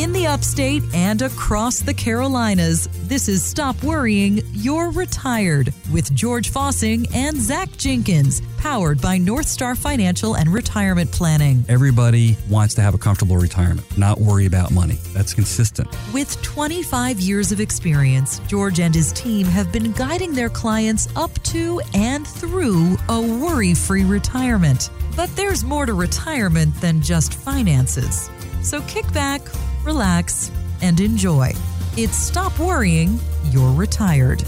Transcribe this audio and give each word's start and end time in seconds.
In 0.00 0.14
the 0.14 0.28
upstate 0.28 0.82
and 0.94 1.20
across 1.20 1.80
the 1.80 1.92
Carolinas, 1.92 2.88
this 3.06 3.28
is 3.28 3.44
Stop 3.44 3.82
Worrying, 3.82 4.40
You're 4.54 4.90
Retired 4.90 5.74
with 5.92 6.14
George 6.14 6.50
Fossing 6.50 7.06
and 7.14 7.36
Zach 7.36 7.70
Jenkins, 7.76 8.40
powered 8.56 8.98
by 9.02 9.18
North 9.18 9.46
Star 9.46 9.74
Financial 9.74 10.36
and 10.36 10.50
Retirement 10.50 11.12
Planning. 11.12 11.66
Everybody 11.68 12.38
wants 12.48 12.72
to 12.76 12.80
have 12.80 12.94
a 12.94 12.98
comfortable 12.98 13.36
retirement, 13.36 13.98
not 13.98 14.18
worry 14.18 14.46
about 14.46 14.70
money. 14.70 14.96
That's 15.12 15.34
consistent. 15.34 15.86
With 16.14 16.40
25 16.40 17.20
years 17.20 17.52
of 17.52 17.60
experience, 17.60 18.38
George 18.48 18.80
and 18.80 18.94
his 18.94 19.12
team 19.12 19.46
have 19.48 19.70
been 19.70 19.92
guiding 19.92 20.32
their 20.32 20.48
clients 20.48 21.14
up 21.14 21.34
to 21.42 21.78
and 21.92 22.26
through 22.26 22.96
a 23.10 23.20
worry 23.20 23.74
free 23.74 24.04
retirement. 24.04 24.88
But 25.14 25.28
there's 25.36 25.62
more 25.62 25.84
to 25.84 25.92
retirement 25.92 26.74
than 26.76 27.02
just 27.02 27.34
finances. 27.34 28.30
So 28.62 28.80
kick 28.82 29.10
back, 29.12 29.42
relax, 29.84 30.50
and 30.82 31.00
enjoy. 31.00 31.52
It's 31.96 32.16
Stop 32.16 32.58
Worrying, 32.58 33.18
You're 33.46 33.72
Retired. 33.72 34.42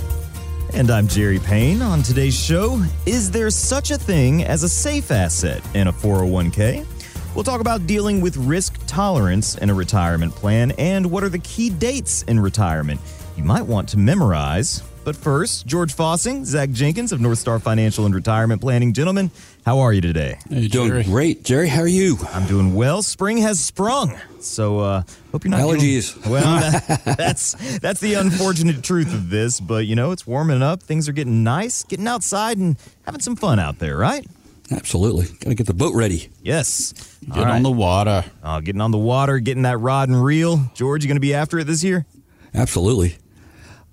And 0.75 0.91
I'm 0.91 1.09
Jerry 1.09 1.39
Payne. 1.39 1.83
On 1.83 2.03
today's 2.03 2.39
show, 2.39 2.83
is 3.07 3.31
there 3.31 3.51
such 3.51 3.91
a 3.91 3.99
thing 3.99 4.45
as 4.45 4.63
a 4.63 4.69
safe 4.69 5.11
asset 5.11 5.63
in 5.75 5.89
a 5.89 5.93
401k? 5.93 6.87
We'll 7.35 7.45
talk 7.45 7.61
about 7.61 7.87
dealing 7.87 8.21
with 8.21 8.37
risk 8.37 8.79
tolerance 8.87 9.57
in 9.57 9.71
a 9.71 9.75
retirement 9.75 10.35
plan 10.35 10.73
and 10.73 11.11
what 11.11 11.25
are 11.25 11.31
the 11.31 11.39
key 11.39 11.71
dates 11.71 12.23
in 12.25 12.39
retirement 12.39 13.01
you 13.37 13.45
might 13.45 13.63
want 13.63 13.89
to 13.91 13.99
memorize. 13.99 14.83
But 15.05 15.17
first, 15.17 15.67
George 15.67 15.93
Fossing, 15.95 16.45
Zach 16.45 16.71
Jenkins 16.71 17.11
of 17.11 17.21
North 17.21 17.39
Star 17.39 17.59
Financial 17.59 18.07
and 18.07 18.15
Retirement 18.15 18.61
Planning. 18.61 18.93
Gentlemen, 18.93 19.33
how 19.67 19.81
are 19.81 19.93
you 19.93 20.01
today? 20.01 20.39
Hey, 20.49 20.69
Doing 20.69 20.89
Jerry. 20.91 21.03
great, 21.05 21.43
Jerry. 21.43 21.67
How 21.69 21.81
are 21.81 21.89
you? 21.89 22.19
I'm 22.33 22.47
doing 22.47 22.75
well. 22.75 23.03
Spring 23.03 23.39
has 23.39 23.59
sprung, 23.59 24.17
so 24.39 24.79
uh, 24.79 25.03
hope 25.33 25.43
you're 25.45 25.51
not 25.51 25.61
Allergies. 25.61 26.15
Dealing, 26.15 26.31
well, 26.31 26.61
that, 26.61 27.17
that's 27.19 27.79
that's 27.81 27.99
the 28.01 28.15
unfortunate 28.15 28.85
truth 28.85 29.13
of 29.13 29.29
this. 29.29 29.59
But 29.59 29.87
you 29.87 29.97
know, 29.97 30.13
it's 30.13 30.25
warming 30.25 30.63
up. 30.63 30.85
Things 30.85 31.09
are 31.09 31.13
getting 31.13 31.43
nice. 31.43 31.83
Getting 31.83 32.07
outside 32.07 32.59
and 32.59 32.77
having 33.05 33.21
some 33.21 33.35
fun 33.35 33.59
out 33.59 33.81
there, 33.81 33.97
right? 33.97 34.25
Absolutely. 34.71 35.27
Got 35.27 35.51
to 35.51 35.55
get 35.57 35.67
the 35.67 35.75
boat 35.75 35.95
ready. 35.97 36.31
Yes. 36.43 36.93
Get 37.29 37.47
on 37.47 37.65
the 37.65 37.71
water. 37.73 38.25
Uh, 38.43 38.61
getting 38.61 38.81
on 38.81 38.93
the 38.93 38.99
water, 38.99 39.41
getting 39.41 39.65
that 39.65 39.79
rod 39.79 40.09
and 40.09 40.25
reel. 40.25 40.71
George, 40.75 41.03
you 41.03 41.09
going 41.09 41.17
to 41.17 41.21
be 41.21 41.35
after 41.35 41.59
it 41.59 41.65
this 41.65 41.83
year? 41.83 42.07
Absolutely. 42.55 43.17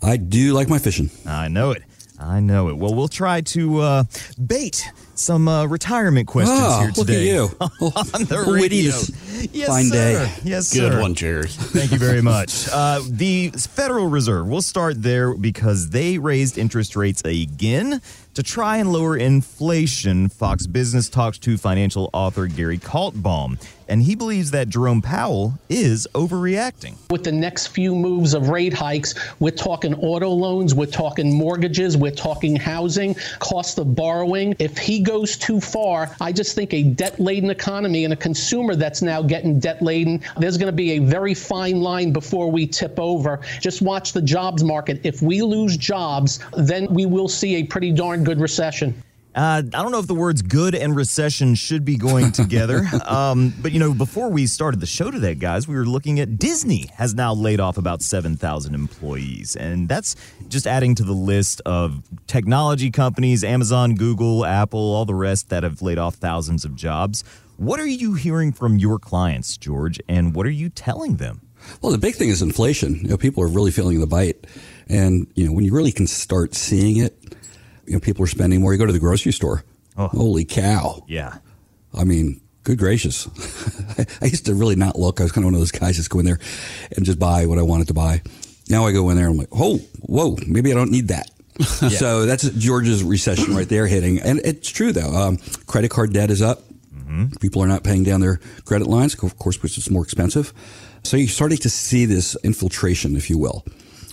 I 0.02 0.18
do 0.18 0.54
like 0.54 0.70
my 0.70 0.80
fishing. 0.80 1.10
I 1.26 1.48
know 1.48 1.72
it. 1.72 1.84
I 2.20 2.40
know 2.42 2.70
it. 2.70 2.78
Well, 2.78 2.94
we'll 2.94 3.08
try 3.08 3.42
to 3.42 3.80
uh, 3.80 4.04
bait 4.46 4.90
some 5.16 5.48
uh, 5.48 5.66
retirement 5.66 6.28
questions 6.28 6.58
Oh, 6.62 6.80
here 6.80 6.88
look 6.90 7.00
at 7.10 7.14
today. 7.14 7.34
you. 7.34 7.44
on 7.62 8.24
the 8.26 8.58
radio. 8.62 8.92
This 9.48 9.50
Yes, 9.54 9.68
fine 9.68 9.86
sir. 9.86 9.94
day. 10.26 10.34
Yes, 10.44 10.74
Good 10.74 10.94
sir. 10.94 11.02
one, 11.02 11.16
Jerry. 11.16 11.48
Thank 11.48 11.92
you 11.92 11.98
very 11.98 12.22
much. 12.22 12.68
Uh, 12.72 13.02
the 13.08 13.50
Federal 13.50 14.08
Reserve, 14.08 14.48
we'll 14.48 14.62
start 14.62 15.02
there 15.02 15.34
because 15.34 15.90
they 15.90 16.18
raised 16.18 16.58
interest 16.58 16.96
rates 16.96 17.22
again 17.26 18.02
to 18.36 18.44
try 18.44 18.78
and 18.78 18.92
lower 18.94 19.18
inflation. 19.18 20.30
Fox 20.30 20.68
Business 20.68 21.10
talks 21.10 21.38
to 21.40 21.58
financial 21.58 22.10
author 22.14 22.48
Gary 22.48 22.78
Kaltbaum, 22.78 23.62
and 23.90 24.04
he 24.04 24.16
believes 24.16 24.52
that 24.52 24.70
Jerome 24.70 25.02
Powell 25.02 25.56
is 25.68 26.08
overreacting. 26.14 26.94
with 27.10 27.24
the 27.24 27.32
next 27.32 27.68
few 27.68 27.96
moves 27.96 28.34
of 28.36 28.48
rate 28.50 28.72
hikes, 28.74 29.16
we're 29.40 29.50
talking 29.52 29.94
auto 29.96 30.30
loans, 30.30 30.74
we're 30.76 30.86
talking 30.86 31.34
mortgages, 31.34 31.98
we're 31.98 32.12
talking 32.12 32.56
housing, 32.56 33.16
cost 33.40 33.78
of 33.80 33.96
borrowing. 33.96 34.56
If 34.60 34.78
he 34.78 35.00
goes 35.02 35.36
too 35.36 35.60
far, 35.60 36.16
I 36.22 36.32
just 36.32 36.56
think 36.56 36.74
a 36.74 36.84
debt 36.84 37.20
laden 37.20 37.50
economy 37.50 38.04
and 38.06 38.14
a 38.14 38.18
consumer 38.18 38.76
that's 38.76 39.02
now 39.02 39.22
getting 39.30 39.60
debt 39.60 39.82
laden, 39.82 40.22
there's 40.38 40.58
going 40.58 40.68
to 40.72 40.76
be 40.76 40.94
a 40.94 41.00
very 41.00 41.34
fine 41.34 41.82
line 41.82 42.12
before 42.12 42.52
we 42.52 42.68
tip 42.68 43.00
over. 43.00 43.40
Just 43.62 43.82
watch 43.82 44.12
the 44.12 44.22
jobs 44.22 44.64
market. 44.64 45.00
If 45.04 45.22
we 45.22 45.42
lose 45.42 45.78
jobs, 45.78 46.40
then 46.58 46.94
we 46.94 47.06
will 47.06 47.30
see 47.30 47.56
a 47.56 47.64
pretty 47.64 47.92
darn 47.92 48.24
good 48.24 48.42
recession. 48.42 49.02
Uh, 49.40 49.64
I 49.74 49.82
don't 49.82 49.94
know 49.94 50.00
if 50.00 50.08
the 50.08 50.14
words 50.14 50.42
good 50.42 50.76
and 50.76 50.94
recession 50.94 51.56
should 51.56 51.86
be 51.86 51.96
going 51.96 52.32
together. 52.34 52.86
um, 53.06 53.54
but, 53.62 53.72
you 53.72 53.80
know, 53.80 53.94
before 53.94 54.28
we 54.28 54.46
started 54.46 54.82
the 54.82 54.86
show 54.86 55.12
today, 55.12 55.34
guys, 55.34 55.66
we 55.66 55.76
were 55.76 55.86
looking 55.86 56.20
at 56.20 56.38
Disney 56.38 56.88
has 56.96 57.16
now 57.16 57.34
laid 57.34 57.62
off 57.62 57.78
about 57.78 58.02
7,000 58.02 58.76
employees. 58.76 59.56
And 59.56 59.88
that's 59.88 60.18
just 60.50 60.68
adding 60.68 60.94
to 60.96 61.06
the 61.06 61.14
list 61.14 61.62
of 61.66 62.04
technology 62.28 62.92
companies 62.92 63.46
Amazon, 63.46 63.96
Google, 63.96 64.46
Apple, 64.46 64.94
all 64.94 65.06
the 65.06 65.16
rest 65.16 65.48
that 65.48 65.64
have 65.64 65.82
laid 65.82 65.98
off 65.98 66.16
thousands 66.16 66.66
of 66.66 66.76
jobs. 66.76 67.24
What 67.56 67.80
are 67.80 67.88
you 67.88 68.16
hearing 68.16 68.52
from 68.52 68.78
your 68.78 69.00
clients, 69.00 69.56
George? 69.56 70.02
And 70.10 70.36
what 70.36 70.48
are 70.48 70.52
you 70.52 70.68
telling 70.68 71.16
them? 71.16 71.40
Well, 71.82 71.94
the 71.94 71.98
big 71.98 72.16
thing 72.16 72.28
is 72.28 72.42
inflation. 72.42 72.96
You 72.96 73.08
know, 73.08 73.18
people 73.18 73.42
are 73.46 73.48
really 73.48 73.72
feeling 73.72 74.02
the 74.02 74.08
bite. 74.08 74.48
And, 74.90 75.28
you 75.36 75.46
know, 75.46 75.54
when 75.54 75.64
you 75.64 75.74
really 75.74 75.94
can 75.94 76.08
start 76.08 76.56
seeing 76.56 76.98
it, 76.98 77.16
you 77.90 77.96
know, 77.96 78.00
people 78.00 78.24
are 78.24 78.28
spending 78.28 78.62
more. 78.62 78.72
You 78.72 78.80
go 78.80 78.86
to 78.86 78.94
the 78.94 79.00
grocery 79.00 79.32
store. 79.32 79.64
Holy 79.98 80.46
cow. 80.46 81.04
Yeah. 81.08 81.40
I 81.94 82.06
mean, 82.06 82.40
good 82.64 82.78
gracious. 82.78 83.28
I 84.22 84.26
used 84.26 84.46
to 84.46 84.54
really 84.54 84.76
not 84.76 84.98
look. 84.98 85.20
I 85.20 85.24
was 85.24 85.32
kind 85.34 85.44
of 85.44 85.48
one 85.48 85.56
of 85.56 85.60
those 85.60 85.72
guys 85.72 85.98
just 85.98 86.10
go 86.10 86.20
in 86.20 86.26
there 86.26 86.40
and 86.96 87.06
just 87.06 87.20
buy 87.20 87.46
what 87.46 87.58
I 87.60 87.64
wanted 87.64 87.88
to 87.90 87.94
buy. 87.94 88.22
Now 88.70 88.86
I 88.86 88.94
go 88.94 89.10
in 89.10 89.18
there 89.18 89.26
and 89.26 89.34
I'm 89.34 89.38
like, 89.40 89.50
oh, 89.52 89.80
whoa, 90.02 90.38
maybe 90.48 90.72
I 90.72 90.76
don't 90.76 90.92
need 90.92 91.10
that. 91.10 91.30
So 91.90 92.26
that's 92.26 92.50
George's 92.52 93.04
recession 93.04 93.54
right 93.54 93.68
there 93.68 93.86
hitting. 93.88 94.20
And 94.22 94.40
it's 94.46 94.70
true, 94.70 94.94
though. 94.94 95.14
Um, 95.14 95.38
credit 95.68 95.92
card 95.92 96.14
debt 96.14 96.32
is 96.32 96.42
up. 96.42 96.62
People 97.42 97.62
are 97.64 97.68
not 97.68 97.84
paying 97.84 98.04
down 98.04 98.22
their 98.22 98.40
credit 98.64 98.88
lines, 98.88 99.22
of 99.22 99.38
course, 99.40 99.62
which 99.62 99.78
is 99.78 99.90
more 99.90 100.04
expensive. 100.04 100.54
So 101.04 101.18
you're 101.18 101.28
starting 101.28 101.58
to 101.58 101.70
see 101.70 102.06
this 102.06 102.38
infiltration, 102.44 103.16
if 103.18 103.30
you 103.30 103.38
will, 103.38 103.66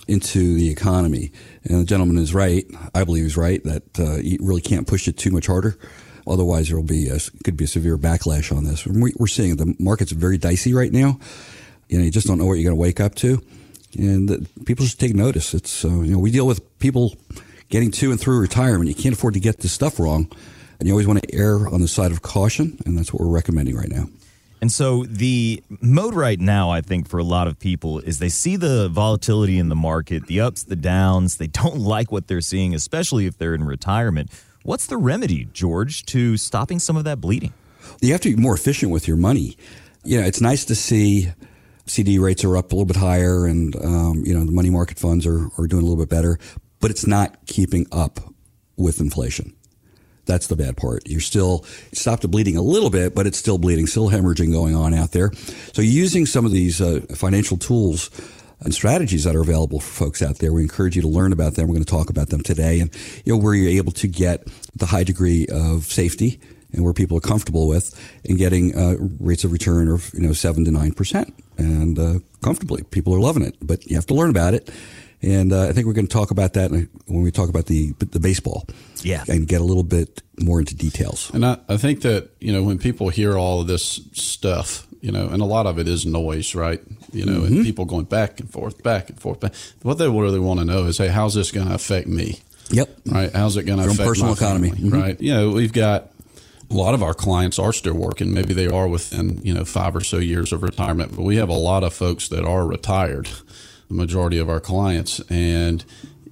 into 0.07 0.55
the 0.55 0.69
economy. 0.69 1.31
And 1.63 1.81
the 1.81 1.85
gentleman 1.85 2.17
is 2.17 2.33
right. 2.33 2.65
I 2.95 3.03
believe 3.03 3.23
he's 3.23 3.37
right 3.37 3.63
that 3.63 3.99
uh, 3.99 4.17
you 4.17 4.37
really 4.41 4.61
can't 4.61 4.87
push 4.87 5.07
it 5.07 5.17
too 5.17 5.31
much 5.31 5.47
harder. 5.47 5.77
Otherwise, 6.25 6.67
there 6.67 6.75
will 6.77 6.83
be 6.83 7.07
a, 7.09 7.19
could 7.43 7.55
be 7.55 7.63
a 7.65 7.67
severe 7.67 7.97
backlash 7.97 8.55
on 8.55 8.63
this. 8.65 8.85
We- 8.85 9.13
We're 9.17 9.27
seeing 9.27 9.55
the 9.55 9.75
market's 9.79 10.11
very 10.11 10.37
dicey 10.37 10.73
right 10.73 10.91
now. 10.91 11.19
You 11.89 11.97
know, 11.99 12.03
you 12.03 12.11
just 12.11 12.27
don't 12.27 12.37
know 12.37 12.45
what 12.45 12.55
you're 12.55 12.65
going 12.65 12.75
to 12.75 12.81
wake 12.81 12.99
up 12.99 13.15
to, 13.15 13.41
and 13.97 14.27
the, 14.27 14.45
people 14.65 14.83
just 14.83 14.99
take 14.99 15.15
notice. 15.15 15.53
It's 15.53 15.85
uh, 15.85 15.87
you 15.87 16.11
know 16.11 16.19
we 16.19 16.31
deal 16.31 16.45
with 16.45 16.77
people 16.79 17.15
getting 17.69 17.91
to 17.91 18.11
and 18.11 18.19
through 18.19 18.39
retirement. 18.41 18.89
You 18.89 18.95
can't 18.95 19.15
afford 19.15 19.35
to 19.35 19.39
get 19.39 19.59
this 19.59 19.71
stuff 19.71 19.97
wrong, 19.97 20.29
and 20.79 20.87
you 20.87 20.93
always 20.93 21.07
want 21.07 21.21
to 21.23 21.33
err 21.33 21.65
on 21.69 21.79
the 21.79 21.87
side 21.87 22.11
of 22.11 22.21
caution, 22.23 22.77
and 22.85 22.97
that's 22.97 23.13
what 23.13 23.21
we're 23.21 23.33
recommending 23.33 23.77
right 23.77 23.87
now. 23.89 24.09
And 24.61 24.71
so 24.71 25.03
the 25.03 25.63
mode 25.81 26.13
right 26.13 26.39
now, 26.39 26.69
I 26.71 26.81
think, 26.81 27.07
for 27.07 27.19
a 27.19 27.23
lot 27.23 27.47
of 27.47 27.59
people 27.59 27.99
is 27.99 28.19
they 28.19 28.29
see 28.29 28.55
the 28.55 28.89
volatility 28.89 29.59
in 29.59 29.69
the 29.69 29.75
market, 29.75 30.27
the 30.27 30.41
ups, 30.41 30.63
the 30.63 30.75
downs. 30.75 31.37
They 31.37 31.47
don't 31.47 31.79
like 31.95 32.11
what 32.11 32.27
they're 32.27 32.41
seeing, 32.41 32.73
especially 32.73 33.25
if 33.25 33.37
they're 33.37 33.53
in 33.53 33.63
retirement. 33.63 34.29
What's 34.63 34.87
the 34.87 34.97
remedy, 34.97 35.47
George, 35.53 36.05
to 36.07 36.37
stopping 36.37 36.79
some 36.79 36.97
of 36.97 37.03
that 37.05 37.21
bleeding? 37.21 37.53
You 38.01 38.11
have 38.11 38.21
to 38.21 38.35
be 38.35 38.41
more 38.41 38.53
efficient 38.53 38.91
with 38.91 39.07
your 39.07 39.17
money. 39.17 39.57
You 40.03 40.21
know, 40.21 40.27
it's 40.27 40.41
nice 40.41 40.65
to 40.65 40.75
see 40.75 41.31
CD 41.85 42.19
rates 42.19 42.43
are 42.43 42.57
up 42.57 42.71
a 42.71 42.75
little 42.75 42.85
bit 42.85 42.97
higher, 42.97 43.45
and 43.45 43.75
um, 43.77 44.23
you 44.25 44.33
know 44.33 44.45
the 44.45 44.51
money 44.51 44.69
market 44.69 44.99
funds 44.99 45.25
are 45.25 45.47
are 45.57 45.67
doing 45.67 45.83
a 45.83 45.85
little 45.85 46.03
bit 46.03 46.09
better, 46.09 46.37
but 46.79 46.91
it's 46.91 47.07
not 47.07 47.45
keeping 47.45 47.87
up 47.91 48.19
with 48.75 48.99
inflation. 48.99 49.55
That's 50.27 50.47
the 50.47 50.55
bad 50.55 50.77
part. 50.77 51.07
You're 51.07 51.21
still 51.21 51.65
stopped 51.93 52.21
the 52.21 52.27
bleeding 52.27 52.57
a 52.57 52.61
little 52.61 52.89
bit, 52.89 53.15
but 53.15 53.25
it's 53.25 53.37
still 53.37 53.57
bleeding, 53.57 53.87
still 53.87 54.09
hemorrhaging 54.09 54.51
going 54.51 54.75
on 54.75 54.93
out 54.93 55.11
there. 55.11 55.31
So 55.73 55.81
using 55.81 56.25
some 56.25 56.45
of 56.45 56.51
these 56.51 56.81
uh, 56.81 57.01
financial 57.15 57.57
tools 57.57 58.11
and 58.59 58.73
strategies 58.73 59.23
that 59.23 59.35
are 59.35 59.41
available 59.41 59.79
for 59.79 60.05
folks 60.05 60.21
out 60.21 60.39
there, 60.39 60.51
we 60.51 60.61
encourage 60.61 60.95
you 60.95 61.01
to 61.01 61.07
learn 61.07 61.31
about 61.31 61.55
them. 61.55 61.67
We're 61.67 61.75
going 61.75 61.85
to 61.85 61.91
talk 61.91 62.09
about 62.09 62.29
them 62.29 62.41
today, 62.41 62.79
and 62.79 62.93
you 63.25 63.33
know 63.33 63.41
where 63.41 63.53
you're 63.53 63.69
able 63.69 63.91
to 63.93 64.07
get 64.07 64.47
the 64.75 64.87
high 64.87 65.03
degree 65.03 65.47
of 65.47 65.85
safety 65.85 66.39
and 66.73 66.83
where 66.83 66.93
people 66.93 67.17
are 67.17 67.21
comfortable 67.21 67.67
with 67.67 67.97
in 68.23 68.35
getting 68.35 68.75
uh, 68.77 68.95
rates 69.19 69.43
of 69.43 69.51
return 69.51 69.87
of 69.87 70.11
you 70.13 70.21
know 70.21 70.33
seven 70.33 70.65
to 70.65 70.71
nine 70.71 70.91
percent 70.91 71.33
and 71.57 71.97
uh, 71.97 72.19
comfortably. 72.41 72.83
People 72.83 73.13
are 73.15 73.19
loving 73.19 73.43
it, 73.43 73.55
but 73.61 73.85
you 73.85 73.95
have 73.95 74.05
to 74.07 74.13
learn 74.13 74.29
about 74.29 74.53
it. 74.53 74.69
And 75.21 75.51
uh, 75.51 75.67
I 75.67 75.71
think 75.73 75.87
we're 75.87 75.93
going 75.93 76.07
to 76.07 76.13
talk 76.13 76.29
about 76.31 76.53
that 76.53 76.69
when 76.71 76.89
we 77.23 77.31
talk 77.31 77.49
about 77.49 77.65
the 77.65 77.93
the 78.11 78.19
baseball, 78.19 78.67
Yeah. 79.01 79.23
and 79.27 79.47
get 79.47 79.61
a 79.61 79.63
little 79.63 79.83
bit 79.83 80.21
more 80.39 80.59
into 80.59 80.75
details. 80.75 81.31
And 81.33 81.43
I, 81.45 81.57
I 81.67 81.77
think 81.77 82.01
that, 82.01 82.29
you 82.39 82.53
know, 82.53 82.61
when 82.61 82.77
people 82.77 83.09
hear 83.09 83.35
all 83.35 83.61
of 83.61 83.67
this 83.67 83.99
stuff, 84.13 84.85
you 85.01 85.11
know, 85.11 85.27
and 85.27 85.41
a 85.41 85.45
lot 85.45 85.65
of 85.65 85.79
it 85.79 85.87
is 85.87 86.05
noise, 86.05 86.53
right? 86.53 86.79
You 87.11 87.25
know, 87.25 87.41
Mm-hmm. 87.41 87.55
and 87.57 87.65
people 87.65 87.85
going 87.85 88.05
back 88.05 88.39
and 88.39 88.49
forth, 88.51 88.83
back 88.83 89.09
and 89.09 89.19
forth. 89.19 89.39
Back. 89.39 89.53
What 89.81 89.97
they 89.97 90.07
really 90.07 90.39
want 90.39 90.59
to 90.59 90.65
know 90.65 90.83
is, 90.85 90.99
hey, 90.99 91.07
how's 91.07 91.33
this 91.33 91.51
going 91.51 91.67
to 91.67 91.73
affect 91.73 92.07
me? 92.07 92.39
Yep. 92.69 92.89
Right? 93.07 93.31
How's 93.33 93.57
it 93.57 93.63
going 93.63 93.77
to 93.79 93.83
Your 93.85 93.91
own 93.91 93.95
affect 93.95 94.07
personal 94.09 94.31
my 94.31 94.37
economy. 94.37 94.69
family, 94.71 94.89
Mhm. 94.89 95.01
Right? 95.01 95.21
You 95.21 95.33
know, 95.33 95.49
we've 95.51 95.73
got 95.73 96.11
a 96.69 96.73
lot 96.73 96.93
of 96.93 97.01
our 97.01 97.13
clients 97.15 97.57
are 97.57 97.73
still 97.73 97.93
working. 97.95 98.33
Maybe 98.33 98.53
they 98.53 98.67
are 98.67 98.87
within, 98.87 99.41
you 99.43 99.53
know, 99.53 99.65
five 99.65 99.95
or 99.95 100.01
so 100.01 100.17
years 100.17 100.51
of 100.53 100.61
retirement, 100.61 101.15
but 101.15 101.23
we 101.23 101.37
have 101.37 101.49
a 101.49 101.53
lot 101.57 101.83
of 101.83 101.93
folks 101.93 102.27
that 102.27 102.43
are 102.43 102.67
retired, 102.67 103.29
the 103.87 103.93
majority 103.93 104.37
of 104.37 104.49
our 104.49 104.59
clients. 104.59 105.19
And 105.29 105.83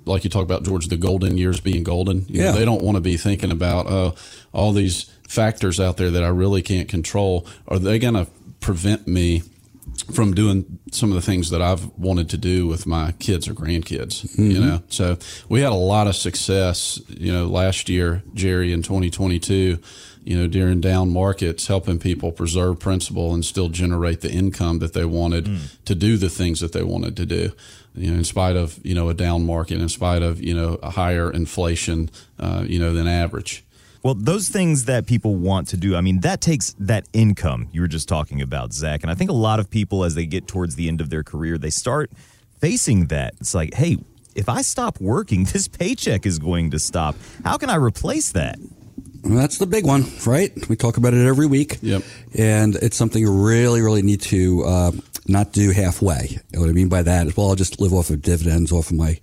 like 0.05 0.23
you 0.23 0.29
talk 0.29 0.43
about, 0.43 0.63
George, 0.63 0.87
the 0.87 0.97
golden 0.97 1.37
years 1.37 1.59
being 1.59 1.83
golden. 1.83 2.25
You 2.27 2.41
know, 2.41 2.45
Yeah. 2.45 2.51
they 2.51 2.65
don't 2.65 2.83
want 2.83 2.95
to 2.95 3.01
be 3.01 3.17
thinking 3.17 3.51
about 3.51 3.87
uh, 3.87 4.11
all 4.53 4.71
these 4.71 5.05
factors 5.27 5.79
out 5.79 5.97
there 5.97 6.11
that 6.11 6.23
I 6.23 6.27
really 6.27 6.61
can't 6.61 6.87
control. 6.87 7.47
Are 7.67 7.79
they 7.79 7.97
going 7.99 8.13
to 8.13 8.27
prevent 8.59 9.07
me 9.07 9.43
from 10.13 10.33
doing 10.33 10.79
some 10.91 11.09
of 11.09 11.15
the 11.15 11.21
things 11.21 11.49
that 11.51 11.61
I've 11.61 11.85
wanted 11.97 12.29
to 12.31 12.37
do 12.37 12.67
with 12.67 12.85
my 12.85 13.13
kids 13.13 13.47
or 13.47 13.53
grandkids, 13.53 14.25
mm-hmm. 14.25 14.51
you 14.51 14.59
know. 14.59 14.83
So 14.89 15.17
we 15.49 15.61
had 15.61 15.71
a 15.71 15.75
lot 15.75 16.07
of 16.07 16.15
success, 16.15 17.01
you 17.07 17.31
know, 17.31 17.45
last 17.47 17.87
year, 17.89 18.21
Jerry, 18.33 18.73
in 18.73 18.83
2022, 18.83 19.79
you 20.25 20.36
know, 20.36 20.48
during 20.48 20.81
down 20.81 21.13
markets, 21.13 21.68
helping 21.68 22.00
people 22.00 22.31
preserve 22.31 22.80
principal 22.80 23.33
and 23.33 23.45
still 23.45 23.69
generate 23.69 24.22
the 24.22 24.31
income 24.31 24.80
that 24.80 24.94
they 24.94 25.06
wanted 25.06 25.45
mm. 25.45 25.83
to 25.86 25.94
do 25.95 26.18
the 26.18 26.30
things 26.30 26.60
that 26.60 26.74
they 26.74 26.83
wanted 26.83 27.16
to 27.18 27.25
do. 27.25 27.51
You 27.94 28.12
know, 28.12 28.18
in 28.18 28.24
spite 28.24 28.56
of 28.56 28.80
you 28.83 28.95
know 28.95 29.07
a 29.10 29.13
down 29.13 29.45
market, 29.45 29.80
in 29.80 29.88
spite 29.88 30.24
of 30.24 30.42
you 30.42 30.54
know 30.54 30.80
a 30.83 30.89
higher 30.89 31.31
inflation, 31.31 32.10
uh, 32.39 32.66
you 32.68 32.80
know, 32.80 32.92
than 32.94 33.07
average. 33.07 33.63
Well, 34.04 34.16
those 34.16 34.50
things 34.50 34.86
that 34.86 35.07
people 35.07 35.36
want 35.36 35.68
to 35.69 35.77
do, 35.77 35.95
I 35.95 36.01
mean, 36.01 36.19
that 36.19 36.39
takes 36.39 36.75
that 36.77 37.07
income 37.12 37.69
you 37.72 37.81
were 37.81 37.88
just 37.88 38.07
talking 38.07 38.39
about, 38.39 38.72
Zach. 38.72 39.01
And 39.01 39.12
I 39.12 39.16
think 39.16 39.31
a 39.31 39.33
lot 39.33 39.60
of 39.60 39.69
people, 39.72 40.04
as 40.04 40.13
they 40.13 40.27
get 40.27 40.48
towards 40.48 40.75
the 40.75 40.88
end 40.88 41.01
of 41.01 41.10
their 41.10 41.24
career, 41.24 41.57
they 41.57 41.72
start 41.72 42.12
facing 42.60 43.07
that. 43.07 43.33
It's 43.39 43.56
like, 43.56 43.74
hey, 43.74 43.98
if 44.36 44.50
I 44.50 44.62
stop 44.62 45.00
working, 45.00 45.44
this 45.54 45.68
paycheck 45.68 46.25
is 46.25 46.38
going 46.38 46.72
to 46.72 46.80
stop. 46.80 47.16
How 47.44 47.57
can 47.57 47.69
I 47.69 47.75
replace 47.75 48.31
that? 48.33 48.60
That's 49.25 49.57
the 49.57 49.66
big 49.66 49.86
one, 49.86 50.06
right? 50.25 50.51
We 50.69 50.75
talk 50.75 50.98
about 50.98 51.13
it 51.13 51.25
every 51.25 51.48
week. 51.48 51.80
Yep. 51.81 52.04
And 52.38 52.75
it's 52.75 52.95
something 52.95 53.22
you 53.22 53.31
really, 53.31 53.81
really 53.81 54.01
need 54.01 54.22
to 54.22 54.63
uh, 54.66 54.92
not 55.27 55.51
do 55.51 55.72
halfway. 55.72 56.39
what 56.54 56.69
I 56.69 56.74
mean 56.74 56.89
by 56.89 57.04
that 57.04 57.27
is, 57.27 57.36
well, 57.38 57.50
I'll 57.50 57.56
just 57.56 57.81
live 57.81 57.94
off 57.94 58.10
of 58.10 58.22
dividends, 58.22 58.72
off 58.72 58.92
of 58.92 58.98
my 58.98 59.19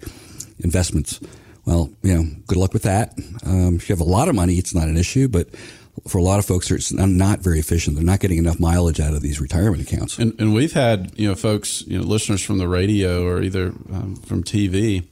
investments. 0.61 1.21
Well, 1.65 1.91
you 2.03 2.15
know, 2.15 2.25
good 2.47 2.59
luck 2.59 2.73
with 2.73 2.83
that. 2.83 3.15
Um, 3.47 3.77
if 3.77 3.89
you 3.89 3.93
have 3.93 4.01
a 4.01 4.11
lot 4.11 4.29
of 4.29 4.35
money, 4.35 4.55
it's 4.55 4.75
not 4.75 4.89
an 4.89 4.97
issue, 4.97 5.29
but 5.29 5.49
for 6.09 6.19
a 6.19 6.23
lot 6.23 6.39
of 6.39 6.45
folks, 6.45 6.71
it's 6.71 6.93
not 6.93 7.41
very 7.41 7.61
efficient. 7.61 7.97
They're 7.97 8.05
not 8.05 8.21
getting 8.21 8.39
enough 8.39 8.59
mileage 8.59 8.99
out 8.99 9.15
of 9.15 9.23
these 9.23 9.41
retirement 9.41 9.83
accounts. 9.83 10.19
And, 10.19 10.39
and 10.41 10.55
we've 10.55 10.73
had, 10.73 11.13
you 11.17 11.29
know, 11.29 11.35
folks, 11.35 11.85
you 11.87 11.99
know, 11.99 12.05
listeners 12.05 12.43
from 12.43 12.59
the 12.59 12.67
radio 12.67 13.25
or 13.25 13.43
either 13.43 13.69
um, 13.93 14.17
from 14.17 14.43
TV, 14.43 15.05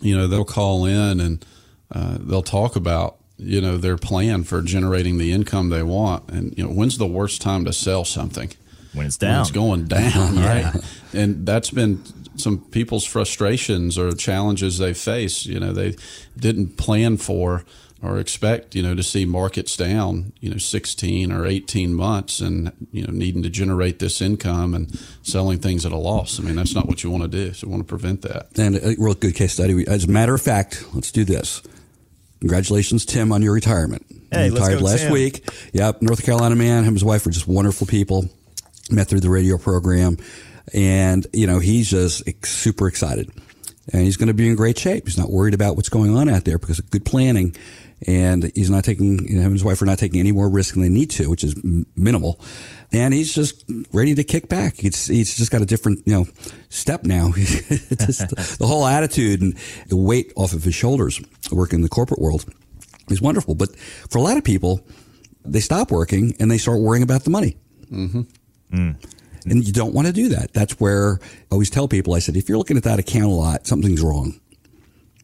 you 0.00 0.16
know, 0.16 0.26
they'll 0.26 0.44
call 0.44 0.84
in 0.84 1.20
and 1.20 1.44
uh, 1.90 2.18
they'll 2.20 2.42
talk 2.42 2.76
about, 2.76 3.16
you 3.40 3.60
know, 3.60 3.76
their 3.76 3.96
plan 3.96 4.44
for 4.44 4.62
generating 4.62 5.18
the 5.18 5.32
income 5.32 5.70
they 5.70 5.82
want. 5.82 6.28
And, 6.30 6.56
you 6.56 6.64
know, 6.64 6.70
when's 6.70 6.98
the 6.98 7.06
worst 7.06 7.40
time 7.40 7.64
to 7.64 7.72
sell 7.72 8.04
something? 8.04 8.52
When 8.92 9.06
it's 9.06 9.16
down. 9.16 9.32
When 9.32 9.40
it's 9.40 9.50
going 9.50 9.84
down, 9.86 10.36
right? 10.36 10.74
And 11.12 11.46
that's 11.46 11.70
been 11.70 12.02
some 12.36 12.58
people's 12.58 13.04
frustrations 13.04 13.98
or 13.98 14.12
challenges 14.12 14.78
they 14.78 14.94
face. 14.94 15.46
You 15.46 15.60
know, 15.60 15.72
they 15.72 15.96
didn't 16.36 16.76
plan 16.76 17.16
for 17.16 17.64
or 18.02 18.18
expect, 18.18 18.74
you 18.74 18.82
know, 18.82 18.94
to 18.94 19.02
see 19.02 19.26
markets 19.26 19.76
down, 19.76 20.32
you 20.40 20.50
know, 20.50 20.56
16 20.56 21.30
or 21.30 21.46
18 21.46 21.92
months 21.94 22.40
and, 22.40 22.72
you 22.92 23.06
know, 23.06 23.12
needing 23.12 23.42
to 23.42 23.50
generate 23.50 23.98
this 23.98 24.22
income 24.22 24.74
and 24.74 24.98
selling 25.22 25.58
things 25.58 25.84
at 25.84 25.92
a 25.92 25.96
loss. 25.96 26.40
I 26.40 26.42
mean, 26.42 26.56
that's 26.56 26.74
not 26.74 26.88
what 26.88 27.04
you 27.04 27.10
want 27.10 27.24
to 27.24 27.28
do. 27.28 27.52
So 27.52 27.66
you 27.66 27.70
want 27.70 27.82
to 27.82 27.88
prevent 27.88 28.22
that. 28.22 28.58
And 28.58 28.76
a 28.76 28.96
real 28.98 29.14
good 29.14 29.34
case 29.34 29.52
study. 29.52 29.84
As 29.86 30.04
a 30.04 30.10
matter 30.10 30.34
of 30.34 30.40
fact, 30.40 30.84
let's 30.94 31.12
do 31.12 31.24
this. 31.24 31.62
Congratulations, 32.40 33.04
Tim, 33.04 33.32
on 33.32 33.42
your 33.42 33.52
retirement. 33.52 34.04
Hey, 34.32 34.46
you 34.46 34.54
retired 34.54 34.80
last 34.82 35.10
week. 35.10 35.48
Yep, 35.72 36.02
North 36.02 36.24
Carolina 36.24 36.56
man. 36.56 36.82
Him 36.82 36.88
and 36.88 36.96
his 36.96 37.04
wife 37.04 37.26
were 37.26 37.32
just 37.32 37.46
wonderful 37.46 37.86
people. 37.86 38.28
Met 38.90 39.08
through 39.08 39.20
the 39.20 39.30
radio 39.30 39.58
program. 39.58 40.16
And, 40.72 41.26
you 41.32 41.46
know, 41.46 41.58
he's 41.58 41.90
just 41.90 42.24
super 42.46 42.88
excited. 42.88 43.30
And 43.92 44.02
he's 44.02 44.16
going 44.16 44.28
to 44.28 44.34
be 44.34 44.48
in 44.48 44.54
great 44.54 44.78
shape. 44.78 45.06
He's 45.06 45.18
not 45.18 45.30
worried 45.30 45.54
about 45.54 45.76
what's 45.76 45.88
going 45.88 46.16
on 46.16 46.28
out 46.28 46.44
there 46.44 46.58
because 46.58 46.78
of 46.78 46.90
good 46.90 47.04
planning. 47.04 47.56
And 48.06 48.50
he's 48.54 48.70
not 48.70 48.84
taking, 48.84 49.26
you 49.28 49.34
know, 49.34 49.40
him 49.40 49.46
and 49.46 49.52
his 49.54 49.64
wife 49.64 49.82
are 49.82 49.86
not 49.86 49.98
taking 49.98 50.20
any 50.20 50.32
more 50.32 50.48
risk 50.48 50.74
than 50.74 50.82
they 50.82 50.88
need 50.88 51.10
to, 51.10 51.28
which 51.28 51.44
is 51.44 51.54
minimal. 51.96 52.40
And 52.92 53.12
he's 53.12 53.34
just 53.34 53.64
ready 53.92 54.14
to 54.14 54.24
kick 54.24 54.48
back. 54.48 54.76
He's, 54.76 55.06
he's 55.06 55.36
just 55.36 55.50
got 55.50 55.60
a 55.60 55.66
different, 55.66 56.06
you 56.06 56.14
know, 56.14 56.26
step 56.70 57.04
now. 57.04 57.32
just, 57.36 58.28
the 58.58 58.66
whole 58.66 58.86
attitude 58.86 59.42
and 59.42 59.54
the 59.88 59.96
weight 59.96 60.32
off 60.34 60.54
of 60.54 60.64
his 60.64 60.74
shoulders 60.74 61.20
working 61.52 61.78
in 61.78 61.82
the 61.82 61.90
corporate 61.90 62.20
world 62.20 62.46
is 63.10 63.20
wonderful. 63.20 63.54
But 63.54 63.76
for 63.76 64.18
a 64.18 64.22
lot 64.22 64.38
of 64.38 64.44
people, 64.44 64.86
they 65.44 65.60
stop 65.60 65.90
working 65.90 66.34
and 66.40 66.50
they 66.50 66.58
start 66.58 66.80
worrying 66.80 67.02
about 67.02 67.24
the 67.24 67.30
money. 67.30 67.58
Mm-hmm. 67.90 68.22
Mm. 68.72 68.96
And 69.46 69.66
you 69.66 69.72
don't 69.72 69.94
want 69.94 70.06
to 70.06 70.12
do 70.12 70.28
that. 70.30 70.52
That's 70.52 70.78
where 70.80 71.18
I 71.22 71.52
always 71.52 71.70
tell 71.70 71.88
people, 71.88 72.14
I 72.14 72.18
said, 72.18 72.36
if 72.36 72.48
you're 72.48 72.58
looking 72.58 72.76
at 72.76 72.82
that 72.84 72.98
account 72.98 73.26
a 73.26 73.34
lot, 73.34 73.66
something's 73.66 74.02
wrong. 74.02 74.38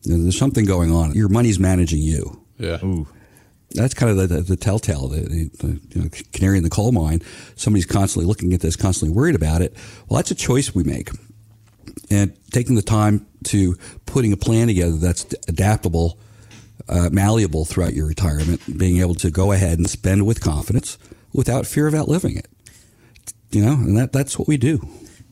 There's 0.04 0.38
something 0.38 0.64
going 0.64 0.92
on. 0.92 1.12
Your 1.14 1.28
money's 1.28 1.58
managing 1.58 2.00
you. 2.00 2.42
Yeah. 2.58 2.84
Ooh. 2.84 3.06
That's 3.72 3.94
kind 3.94 4.10
of 4.10 4.16
the, 4.16 4.36
the, 4.36 4.40
the 4.42 4.56
telltale, 4.56 5.08
the, 5.08 5.50
the 5.58 5.80
you 5.90 6.02
know, 6.02 6.08
canary 6.32 6.56
in 6.56 6.62
the 6.62 6.70
coal 6.70 6.92
mine. 6.92 7.20
Somebody's 7.56 7.84
constantly 7.84 8.26
looking 8.26 8.54
at 8.54 8.60
this, 8.60 8.76
constantly 8.76 9.14
worried 9.14 9.34
about 9.34 9.60
it. 9.60 9.76
Well, 10.08 10.16
that's 10.16 10.30
a 10.30 10.36
choice 10.36 10.74
we 10.74 10.84
make. 10.84 11.10
And 12.08 12.36
taking 12.52 12.76
the 12.76 12.82
time 12.82 13.26
to 13.44 13.76
putting 14.06 14.32
a 14.32 14.36
plan 14.36 14.68
together 14.68 14.96
that's 14.96 15.26
adaptable, 15.48 16.18
uh, 16.88 17.10
malleable 17.10 17.64
throughout 17.64 17.94
your 17.94 18.06
retirement, 18.06 18.62
being 18.78 18.98
able 18.98 19.16
to 19.16 19.30
go 19.30 19.50
ahead 19.50 19.78
and 19.78 19.90
spend 19.90 20.24
with 20.24 20.40
confidence 20.40 20.96
without 21.32 21.66
fear 21.66 21.88
of 21.88 21.94
outliving 21.94 22.36
it 22.36 22.46
you 23.50 23.64
know, 23.64 23.72
and 23.72 23.96
that 23.96 24.12
that's 24.12 24.38
what 24.38 24.48
we 24.48 24.56
do. 24.56 24.80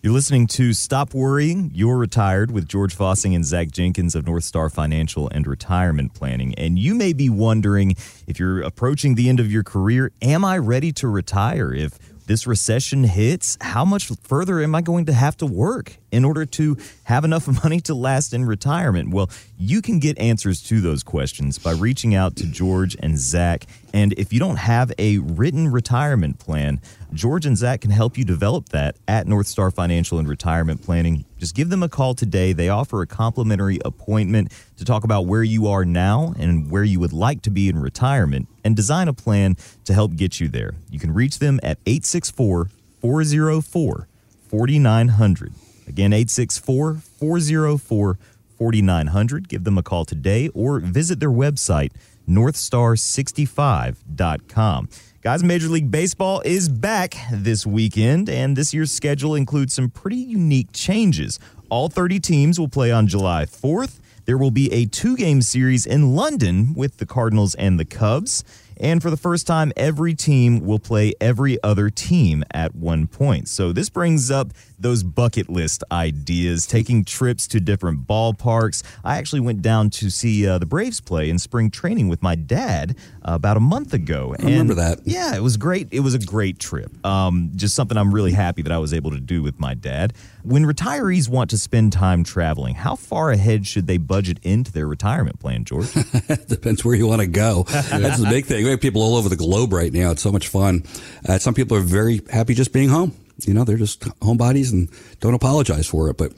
You're 0.03 0.13
listening 0.13 0.47
to 0.49 0.75
Stop 0.75 1.15
Worrying, 1.15 1.71
You're 1.73 1.97
Retired 1.97 2.51
with 2.51 2.69
George 2.69 2.95
Fossing 2.95 3.35
and 3.35 3.43
Zach 3.43 3.71
Jenkins 3.71 4.15
of 4.15 4.27
North 4.27 4.45
Star 4.45 4.69
Financial 4.69 5.31
and 5.31 5.47
Retirement 5.47 6.13
Planning. 6.13 6.55
And 6.57 6.79
you 6.79 6.95
may 6.95 7.15
be 7.15 7.31
wondering 7.31 7.97
if 8.27 8.39
you're 8.39 8.61
approaching 8.61 9.15
the 9.15 9.31
end 9.31 9.41
of 9.41 9.51
your 9.51 9.63
career, 9.63 10.13
am 10.21 10.45
I 10.45 10.59
ready 10.59 10.93
to 10.93 11.09
retire? 11.09 11.73
If 11.73 11.99
this 12.27 12.47
recession 12.47 13.05
hits, 13.05 13.57
how 13.63 13.87
much 13.87 14.11
further 14.23 14.61
am 14.61 14.75
I 14.75 14.83
going 14.83 15.07
to 15.07 15.15
have 15.15 15.39
to 15.39 15.47
work 15.47 15.97
in 16.15 16.25
order 16.25 16.47
to 16.47 16.77
have 17.05 17.25
enough 17.25 17.47
money 17.65 17.81
to 17.81 17.95
last 17.95 18.33
in 18.33 18.45
retirement? 18.45 19.11
Well, 19.11 19.29
you 19.59 19.83
can 19.83 19.99
get 19.99 20.19
answers 20.19 20.63
to 20.65 20.81
those 20.81 21.03
questions 21.03 21.59
by 21.59 21.73
reaching 21.73 22.15
out 22.15 22.37
to 22.37 22.47
George 22.47 22.97
and 23.01 23.19
Zach. 23.19 23.67
And 23.93 24.13
if 24.15 24.33
you 24.33 24.39
don't 24.39 24.57
have 24.57 24.93
a 24.99 25.19
written 25.19 25.71
retirement 25.71 26.39
plan, 26.39 26.81
George 27.13 27.47
and 27.47 27.57
Zach 27.57 27.81
can 27.81 27.91
help 27.91 28.17
you 28.17 28.25
develop 28.25 28.71
that 28.71 28.97
at 29.07 29.27
North 29.27 29.47
Star 29.47 29.71
Financial 29.71 30.19
and 30.19 30.29
Retirement 30.29 30.83
Planning. 30.83 31.25
Just 31.39 31.55
give 31.55 31.69
them 31.69 31.83
a 31.83 31.89
call 31.89 32.15
today. 32.15 32.53
They 32.53 32.69
offer 32.69 33.03
a 33.03 33.07
complimentary 33.07 33.79
appointment 33.85 34.53
to 34.79 34.85
talk 34.85 35.05
about 35.05 35.27
where 35.27 35.43
you 35.43 35.67
are 35.69 35.85
now 35.85 36.35
and 36.39 36.71
where 36.71 36.85
you 36.85 36.99
would 37.01 37.13
like 37.13 37.43
to 37.43 37.51
be 37.51 37.69
in 37.69 37.79
retirement 37.79 38.49
and 38.65 38.75
design 38.75 39.09
a 39.09 39.13
plan 39.13 39.57
to 39.85 39.95
help 39.95 40.17
get 40.17 40.41
you 40.41 40.49
there. 40.49 40.75
You 40.91 40.99
can 40.99 41.13
reach 41.13 41.39
them 41.39 41.61
at 41.63 41.79
864 41.87 42.71
404 43.01 44.09
4900. 44.49 45.53
Again, 45.87 46.13
864 46.13 46.95
404 46.95 48.19
4900. 48.59 49.49
Give 49.49 49.65
them 49.65 49.79
a 49.79 49.83
call 49.83 50.05
today 50.05 50.51
or 50.55 50.81
visit 50.81 51.21
their 51.21 51.31
website, 51.31 51.93
northstar65.com. 52.29 54.89
Guys, 55.23 55.43
Major 55.43 55.69
League 55.69 55.91
Baseball 55.91 56.43
is 56.45 56.69
back 56.69 57.15
this 57.33 57.67
weekend, 57.67 58.29
and 58.29 58.57
this 58.57 58.75
year's 58.75 58.93
schedule 58.93 59.35
includes 59.35 59.73
some 59.73 59.89
pretty 59.89 60.17
unique 60.17 60.69
changes. 60.73 61.39
All 61.71 61.89
30 61.89 62.21
teams 62.21 62.61
will 62.61 62.69
play 62.69 62.93
on 62.93 63.07
July 63.07 63.47
4th. 63.47 64.01
There 64.27 64.37
will 64.39 64.51
be 64.51 64.73
a 64.73 64.87
two 64.87 65.17
game 65.17 65.43
series 65.43 65.87
in 65.87 66.15
London 66.15 66.75
with 66.75 66.99
the 66.99 67.07
Cardinals 67.07 67.55
and 67.55 67.81
the 67.81 67.85
Cubs. 67.85 68.45
And 68.77 69.03
for 69.03 69.11
the 69.11 69.17
first 69.17 69.47
time, 69.47 69.73
every 69.77 70.15
team 70.15 70.61
will 70.61 70.79
play 70.79 71.15
every 71.21 71.63
other 71.63 71.91
team 71.91 72.45
at 72.53 72.75
one 72.75 73.07
point. 73.07 73.49
So 73.49 73.73
this 73.73 73.89
brings 73.89 74.31
up 74.31 74.49
those 74.79 75.03
bucket 75.03 75.49
list 75.49 75.85
ideas, 75.91 76.67
taking 76.67 77.05
trips 77.05 77.47
to 77.49 77.61
different 77.61 78.07
ballparks. 78.07 78.83
I 79.05 79.19
actually 79.19 79.41
went 79.41 79.63
down 79.63 79.91
to 79.91 80.11
see 80.11 80.47
uh, 80.47 80.59
the 80.59 80.67
Braves 80.67 81.01
play 81.01 81.31
in 81.31 81.39
spring 81.39 81.71
training 81.71 82.09
with 82.09 82.23
my 82.23 82.35
dad 82.35 82.97
uh, 83.23 83.35
about 83.35 83.57
a 83.57 83.61
month 83.61 83.95
ago. 83.95 84.35
I 84.39 84.45
remember 84.45 84.75
that. 84.75 85.01
Yeah, 85.05 85.35
it 85.35 85.43
was 85.43 85.57
great. 85.57 85.89
It 85.91 86.01
was 86.01 86.15
a 86.15 86.19
great 86.19 86.59
trip. 86.59 87.05
Um, 87.07 87.53
just 87.57 87.75
something 87.75 87.97
I'm 87.97 88.15
really 88.15 88.33
happy 88.33 88.63
that 88.63 88.73
I 88.73 88.79
was 88.79 88.93
able 88.93 89.11
to 89.13 89.21
do 89.21 89.43
with 89.43 89.59
my 89.59 89.75
dad. 89.75 90.13
When 90.43 90.65
retirees 90.65 91.29
want 91.29 91.51
to 91.51 91.59
spend 91.59 91.93
time 91.93 92.23
traveling, 92.23 92.75
how 92.75 92.97
far 92.97 93.31
ahead 93.31 93.67
should 93.67 93.87
they 93.87 93.97
budget 93.97 94.39
into 94.43 94.71
their 94.73 94.87
retirement 94.87 95.41
plan, 95.41 95.65
George? 95.65 95.93
Depends 96.49 96.85
where 96.85 96.95
you 96.95 97.07
want 97.07 97.23
to 97.23 97.27
go. 97.27 97.63
That's 97.69 98.21
the 98.21 98.29
big 98.29 98.45
thing. 98.45 98.65
We 98.65 98.71
have 98.71 98.81
people 98.81 99.03
all 99.03 99.17
over 99.17 99.29
the 99.29 99.37
globe 99.37 99.73
right 99.73 99.93
now. 99.93 100.11
It's 100.11 100.23
so 100.23 100.33
much 100.33 100.49
fun. 100.49 100.85
Uh, 101.27 101.39
some 101.39 101.55
people 101.55 101.77
are 101.77 101.81
very 101.81 102.21
happy 102.31 102.55
just 102.55 102.73
being 102.73 102.89
home. 102.89 103.17
You 103.41 103.55
know, 103.55 103.65
they're 103.65 103.77
just 103.77 104.01
homebodies 104.21 104.73
and 104.73 104.89
don't 105.21 105.35
apologize 105.35 105.87
for 105.87 106.09
it. 106.09 106.17
But 106.17 106.33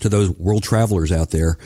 to 0.00 0.08
those 0.08 0.30
world 0.30 0.62
travelers 0.62 1.12
out 1.12 1.30
there, 1.30 1.58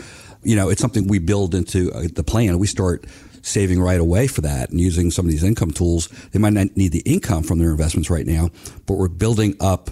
you 0.42 0.56
know, 0.56 0.68
it's 0.68 0.80
something 0.80 1.06
we 1.06 1.18
build 1.18 1.54
into 1.54 1.92
uh, 1.92 2.08
the 2.12 2.24
plan. 2.24 2.58
We 2.58 2.66
start 2.66 3.04
saving 3.42 3.80
right 3.80 4.00
away 4.00 4.26
for 4.26 4.40
that 4.40 4.70
and 4.70 4.80
using 4.80 5.10
some 5.10 5.26
of 5.26 5.30
these 5.30 5.44
income 5.44 5.70
tools. 5.70 6.08
They 6.32 6.38
might 6.38 6.54
not 6.54 6.76
need 6.76 6.92
the 6.92 7.00
income 7.00 7.42
from 7.42 7.58
their 7.58 7.70
investments 7.70 8.08
right 8.08 8.26
now, 8.26 8.50
but 8.86 8.94
we're 8.94 9.08
building 9.08 9.56
up 9.60 9.90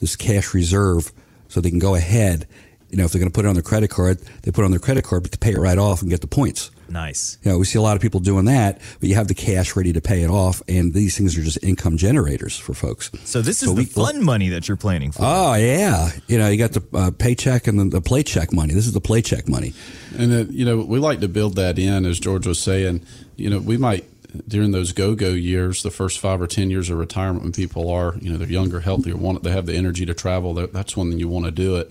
this 0.00 0.16
cash 0.16 0.54
reserve 0.54 1.12
so 1.48 1.60
they 1.60 1.70
can 1.70 1.78
go 1.78 1.94
ahead 1.94 2.46
you 2.94 2.98
know, 2.98 3.06
if 3.06 3.10
they're 3.10 3.18
going 3.18 3.30
to 3.30 3.34
put 3.34 3.44
it 3.44 3.48
on 3.48 3.54
their 3.54 3.62
credit 3.64 3.90
card, 3.90 4.20
they 4.42 4.52
put 4.52 4.62
it 4.62 4.66
on 4.66 4.70
their 4.70 4.78
credit 4.78 5.02
card, 5.02 5.24
but 5.24 5.32
to 5.32 5.38
pay 5.38 5.50
it 5.50 5.58
right 5.58 5.78
off 5.78 6.00
and 6.00 6.08
get 6.08 6.20
the 6.20 6.28
points. 6.28 6.70
Nice. 6.94 7.38
You 7.42 7.50
know, 7.50 7.58
we 7.58 7.64
see 7.64 7.76
a 7.78 7.82
lot 7.82 7.96
of 7.96 8.00
people 8.02 8.20
doing 8.20 8.44
that, 8.44 8.80
but 9.00 9.08
you 9.08 9.16
have 9.16 9.26
the 9.26 9.34
cash 9.34 9.74
ready 9.74 9.92
to 9.92 10.00
pay 10.00 10.22
it 10.22 10.30
off, 10.30 10.62
and 10.68 10.94
these 10.94 11.18
things 11.18 11.36
are 11.36 11.42
just 11.42 11.62
income 11.64 11.96
generators 11.96 12.56
for 12.56 12.72
folks. 12.72 13.10
So 13.24 13.42
this 13.42 13.62
is 13.64 13.68
So 13.68 13.74
the 13.74 13.80
we- 13.80 13.84
fun 13.86 14.22
money 14.22 14.48
that 14.50 14.68
you're 14.68 14.76
planning 14.76 15.10
for. 15.10 15.22
Oh 15.24 15.54
yeah, 15.54 16.12
you 16.28 16.38
know, 16.38 16.48
you 16.48 16.56
got 16.56 16.70
the 16.72 16.82
uh, 16.94 17.10
paycheck 17.10 17.66
and 17.66 17.78
then 17.80 17.90
the 17.90 18.00
play 18.00 18.22
check 18.22 18.52
money. 18.52 18.72
This 18.74 18.86
is 18.86 18.92
the 18.92 19.00
play 19.00 19.22
check 19.22 19.48
money. 19.48 19.74
And 20.16 20.32
uh, 20.32 20.44
you 20.50 20.64
know, 20.64 20.78
we 20.78 21.00
like 21.00 21.18
to 21.20 21.28
build 21.28 21.56
that 21.56 21.78
in, 21.78 22.06
as 22.06 22.20
George 22.20 22.46
was 22.46 22.60
saying. 22.60 23.02
You 23.36 23.50
know, 23.50 23.58
we 23.58 23.76
might 23.76 24.04
during 24.48 24.70
those 24.70 24.92
go-go 24.92 25.30
years, 25.30 25.82
the 25.82 25.90
first 25.90 26.18
five 26.20 26.40
or 26.40 26.46
ten 26.46 26.70
years 26.70 26.90
of 26.90 26.98
retirement, 26.98 27.42
when 27.42 27.52
people 27.52 27.90
are, 27.90 28.16
you 28.20 28.30
know, 28.30 28.36
they're 28.38 28.48
younger, 28.48 28.80
healthier, 28.80 29.16
want 29.16 29.38
it 29.38 29.42
they 29.44 29.50
have 29.50 29.66
the 29.66 29.74
energy 29.74 30.06
to 30.06 30.14
travel. 30.14 30.54
that- 30.54 30.72
That's 30.72 30.96
when 30.96 31.18
you 31.18 31.26
want 31.28 31.44
to 31.46 31.50
do 31.50 31.74
it. 31.76 31.90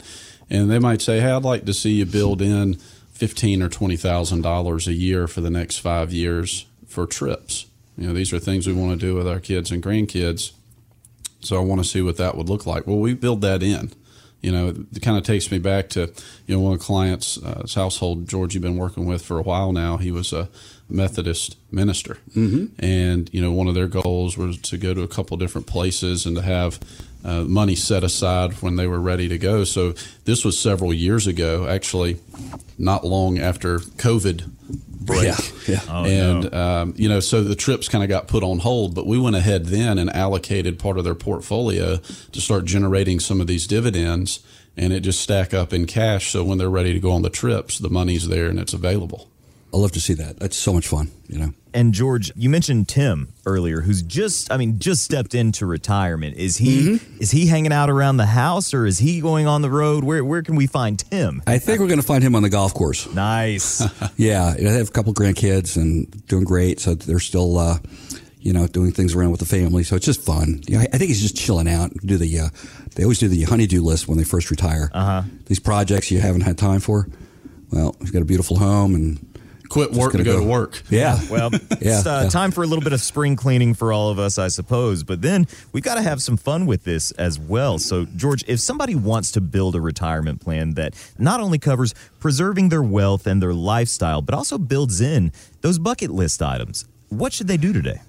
And 0.49 0.69
they 0.71 0.79
might 0.79 1.01
say, 1.01 1.19
"Hey, 1.19 1.31
I'd 1.31 1.43
like 1.43 1.65
to 1.65 1.73
see 1.73 1.91
you 1.93 2.05
build 2.05 2.41
in 2.41 2.77
fifteen 3.13 3.61
or 3.61 3.69
twenty 3.69 3.95
thousand 3.95 4.41
dollars 4.41 4.87
a 4.87 4.93
year 4.93 5.27
for 5.27 5.41
the 5.41 5.49
next 5.49 5.77
five 5.77 6.11
years 6.11 6.65
for 6.87 7.07
trips." 7.07 7.67
You 7.97 8.07
know, 8.07 8.13
these 8.13 8.33
are 8.33 8.39
things 8.39 8.67
we 8.67 8.73
want 8.73 8.99
to 8.99 9.05
do 9.05 9.15
with 9.15 9.27
our 9.27 9.39
kids 9.39 9.71
and 9.71 9.81
grandkids. 9.81 10.51
So 11.41 11.57
I 11.57 11.59
want 11.59 11.83
to 11.83 11.87
see 11.87 12.01
what 12.01 12.17
that 12.17 12.35
would 12.35 12.49
look 12.49 12.65
like. 12.65 12.87
Well, 12.87 12.99
we 12.99 13.13
build 13.13 13.41
that 13.41 13.61
in. 13.61 13.91
You 14.41 14.51
know, 14.51 14.67
it 14.69 15.01
kind 15.01 15.17
of 15.17 15.23
takes 15.23 15.51
me 15.51 15.59
back 15.59 15.89
to, 15.89 16.11
you 16.47 16.55
know, 16.55 16.59
one 16.59 16.73
of 16.73 16.79
the 16.79 16.85
clients' 16.85 17.41
uh, 17.41 17.65
household, 17.73 18.27
George, 18.27 18.53
you've 18.53 18.63
been 18.63 18.77
working 18.77 19.05
with 19.05 19.21
for 19.21 19.37
a 19.39 19.41
while 19.41 19.71
now. 19.71 19.95
He 19.97 20.11
was 20.11 20.33
a 20.33 20.49
Methodist 20.89 21.55
minister. 21.71 22.17
Mm-hmm. 22.35 22.83
And, 22.83 23.29
you 23.33 23.41
know, 23.41 23.53
one 23.53 23.67
of 23.67 23.75
their 23.75 23.87
goals 23.87 24.37
was 24.37 24.57
to 24.57 24.77
go 24.77 24.93
to 24.93 25.01
a 25.01 25.07
couple 25.07 25.37
different 25.37 25.67
places 25.67 26.25
and 26.25 26.35
to 26.35 26.41
have 26.41 26.79
uh, 27.23 27.43
money 27.43 27.75
set 27.75 28.03
aside 28.03 28.53
when 28.61 28.75
they 28.75 28.87
were 28.87 28.99
ready 28.99 29.27
to 29.29 29.37
go. 29.37 29.63
So 29.63 29.93
this 30.25 30.43
was 30.43 30.59
several 30.59 30.93
years 30.93 31.27
ago, 31.27 31.67
actually, 31.67 32.19
not 32.77 33.05
long 33.05 33.39
after 33.39 33.79
COVID 33.79 34.49
break. 35.05 35.23
Yeah, 35.23 35.37
yeah. 35.67 35.81
Oh, 35.89 36.05
and 36.05 36.53
um, 36.53 36.93
you 36.97 37.09
know, 37.09 37.19
so 37.19 37.43
the 37.43 37.55
trips 37.55 37.87
kind 37.87 38.03
of 38.03 38.09
got 38.09 38.27
put 38.27 38.43
on 38.43 38.59
hold. 38.59 38.95
But 38.95 39.05
we 39.05 39.19
went 39.19 39.35
ahead 39.35 39.65
then 39.65 39.97
and 39.97 40.09
allocated 40.09 40.79
part 40.79 40.97
of 40.97 41.03
their 41.03 41.15
portfolio 41.15 41.97
to 41.97 42.41
start 42.41 42.65
generating 42.65 43.19
some 43.19 43.41
of 43.41 43.47
these 43.47 43.67
dividends, 43.67 44.39
and 44.75 44.91
it 44.93 45.01
just 45.01 45.21
stack 45.21 45.53
up 45.53 45.73
in 45.73 45.85
cash. 45.85 46.31
So 46.31 46.43
when 46.43 46.57
they're 46.57 46.69
ready 46.69 46.93
to 46.93 46.99
go 46.99 47.11
on 47.11 47.21
the 47.21 47.29
trips, 47.29 47.77
the 47.77 47.89
money's 47.89 48.27
there 48.27 48.47
and 48.47 48.59
it's 48.59 48.73
available. 48.73 49.29
I 49.73 49.77
love 49.77 49.91
to 49.93 49.99
see 50.01 50.13
that. 50.13 50.39
That's 50.39 50.55
so 50.55 50.71
much 50.73 50.87
fun. 50.87 51.09
You 51.27 51.39
know. 51.39 51.53
And 51.73 51.93
George, 51.93 52.31
you 52.35 52.49
mentioned 52.49 52.87
Tim 52.87 53.33
earlier, 53.47 53.81
who's 53.81 54.03
just 54.03 54.51
I 54.51 54.57
mean 54.57 54.77
just 54.77 55.03
stepped 55.03 55.33
into 55.33 55.65
retirement. 55.65 56.37
Is 56.37 56.57
he 56.57 56.99
is 57.19 57.31
he 57.31 57.47
hanging 57.47 57.73
out 57.73 57.89
around 57.89 58.17
the 58.17 58.27
house 58.27 58.73
or 58.73 58.85
is 58.85 58.99
he 58.99 59.19
going 59.19 59.47
on 59.47 59.63
the 59.63 59.71
road? 59.71 60.03
Where 60.03 60.23
where 60.23 60.43
can 60.43 60.55
we 60.55 60.67
find 60.67 60.99
Tim? 60.99 61.41
I 61.47 61.57
think 61.57 61.79
we're 61.79 61.87
going 61.87 61.99
to 61.99 62.05
find 62.05 62.23
him 62.23 62.35
on 62.35 62.43
the 62.43 62.49
golf 62.49 62.73
course. 62.73 63.11
Nice. 63.13 63.83
Yeah, 64.15 64.53
I 64.57 64.61
have 64.61 64.89
a 64.89 64.91
couple 64.91 65.13
grandkids 65.13 65.75
and 65.75 66.27
doing 66.27 66.43
great. 66.43 66.79
So 66.79 66.93
they're 66.93 67.19
still, 67.19 67.57
uh, 67.57 67.79
you 68.39 68.53
know, 68.53 68.67
doing 68.67 68.91
things 68.91 69.15
around 69.15 69.31
with 69.31 69.39
the 69.39 69.45
family. 69.45 69.83
So 69.83 69.95
it's 69.95 70.05
just 70.05 70.21
fun. 70.21 70.61
Yeah, 70.67 70.81
I 70.81 70.87
I 70.93 70.97
think 70.97 71.07
he's 71.07 71.21
just 71.21 71.35
chilling 71.35 71.67
out. 71.67 71.91
Do 72.05 72.17
the 72.17 72.39
uh, 72.39 72.49
they 72.95 73.03
always 73.03 73.17
do 73.17 73.27
the 73.27 73.43
honey-do 73.43 73.83
list 73.83 74.07
when 74.07 74.17
they 74.19 74.23
first 74.23 74.51
retire. 74.51 74.91
Uh 74.93 75.05
huh. 75.05 75.23
These 75.47 75.59
projects 75.59 76.11
you 76.11 76.19
haven't 76.19 76.41
had 76.41 76.57
time 76.59 76.79
for. 76.79 77.07
Well, 77.71 77.95
he's 77.99 78.11
got 78.11 78.21
a 78.21 78.25
beautiful 78.25 78.57
home 78.57 78.93
and 78.93 79.32
Quit 79.73 79.91
work 79.91 80.11
to 80.11 80.19
go, 80.23 80.33
go. 80.35 80.39
to 80.39 80.45
work. 80.45 80.81
yeah, 80.89 81.19
Well, 81.31 81.49
Yeah, 81.51 81.57
it's 81.81 82.05
uh, 82.05 82.21
yeah. 82.23 82.29
time 82.29 82.51
for 82.51 82.63
a 82.63 82.67
little 82.67 82.83
bit 82.83 82.93
of 82.93 83.01
spring 83.01 83.35
cleaning 83.35 83.73
for 83.73 83.91
all 83.91 84.09
of 84.11 84.19
us, 84.19 84.37
I 84.37 84.47
suppose. 84.49 85.03
But 85.03 85.21
then 85.23 85.47
we've 85.71 85.83
got 85.83 85.95
to 85.95 86.01
have 86.03 86.21
some 86.21 86.37
fun 86.37 86.65
with 86.67 86.83
this 86.83 87.09
as 87.13 87.39
well. 87.39 87.79
So, 87.79 88.05
George, 88.05 88.43
if 88.47 88.59
somebody 88.59 88.93
wants 88.93 89.31
to 89.31 89.41
build 89.41 89.75
a 89.75 89.81
retirement 89.81 90.41
plan 90.41 90.75
that 90.75 90.93
not 91.17 91.41
only 91.41 91.57
covers 91.57 91.95
preserving 92.19 92.69
their 92.69 92.83
wealth 92.83 93.25
and 93.25 93.41
their 93.41 93.53
lifestyle, 93.53 94.21
but 94.21 94.35
also 94.35 94.57
builds 94.59 95.01
in 95.01 95.31
those 95.61 95.79
bucket 95.79 96.11
list 96.11 96.41
items, 96.43 96.85
what 97.09 97.33
should 97.33 97.47
they 97.47 97.57
do 97.57 97.73
today? 97.73 97.99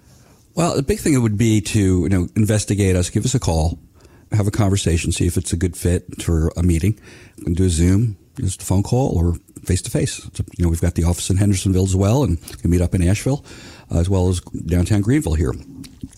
Well, 0.54 0.76
the 0.76 0.82
big 0.82 1.00
thing 1.00 1.14
it 1.14 1.18
would 1.18 1.38
be 1.38 1.60
to 1.62 1.78
you 2.02 2.08
know 2.10 2.28
investigate 2.36 2.94
us, 2.94 3.08
give 3.10 3.24
us 3.24 3.34
a 3.34 3.40
call, 3.40 3.78
have 4.32 4.46
a 4.46 4.50
conversation, 4.52 5.12
see 5.12 5.26
if 5.26 5.36
it's 5.36 5.52
a 5.52 5.56
good 5.56 5.76
fit 5.76 6.22
for 6.22 6.52
a 6.56 6.62
meeting. 6.62 6.98
We 7.38 7.44
can 7.44 7.54
do 7.54 7.64
a 7.64 7.68
Zoom, 7.70 8.16
just 8.36 8.62
a 8.62 8.64
phone 8.64 8.82
call, 8.82 9.16
or 9.16 9.34
face 9.64 9.82
to 9.82 9.90
face. 9.90 10.28
You 10.56 10.64
know, 10.64 10.68
we've 10.68 10.80
got 10.80 10.94
the 10.94 11.04
office 11.04 11.30
in 11.30 11.36
Hendersonville 11.36 11.84
as 11.84 11.96
well, 11.96 12.24
and 12.24 12.40
can 12.58 12.70
meet 12.70 12.80
up 12.80 12.94
in 12.94 13.06
Asheville, 13.06 13.44
uh, 13.90 13.98
as 13.98 14.08
well 14.08 14.28
as 14.28 14.40
downtown 14.40 15.00
Greenville 15.00 15.34
here. 15.34 15.52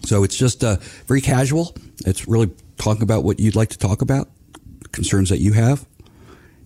So 0.05 0.25
it's 0.25 0.37
just 0.37 0.65
uh, 0.65 0.77
very 1.07 1.21
casual. 1.21 1.75
It's 2.05 2.29
really 2.29 2.51
talking 2.79 3.03
about 3.03 3.25
what 3.25 3.41
you'd 3.41 3.57
like 3.57 3.71
to 3.71 3.79
talk 3.79 4.03
about, 4.03 4.29
concerns 4.93 5.31
that 5.31 5.39
you 5.39 5.53
have, 5.53 5.87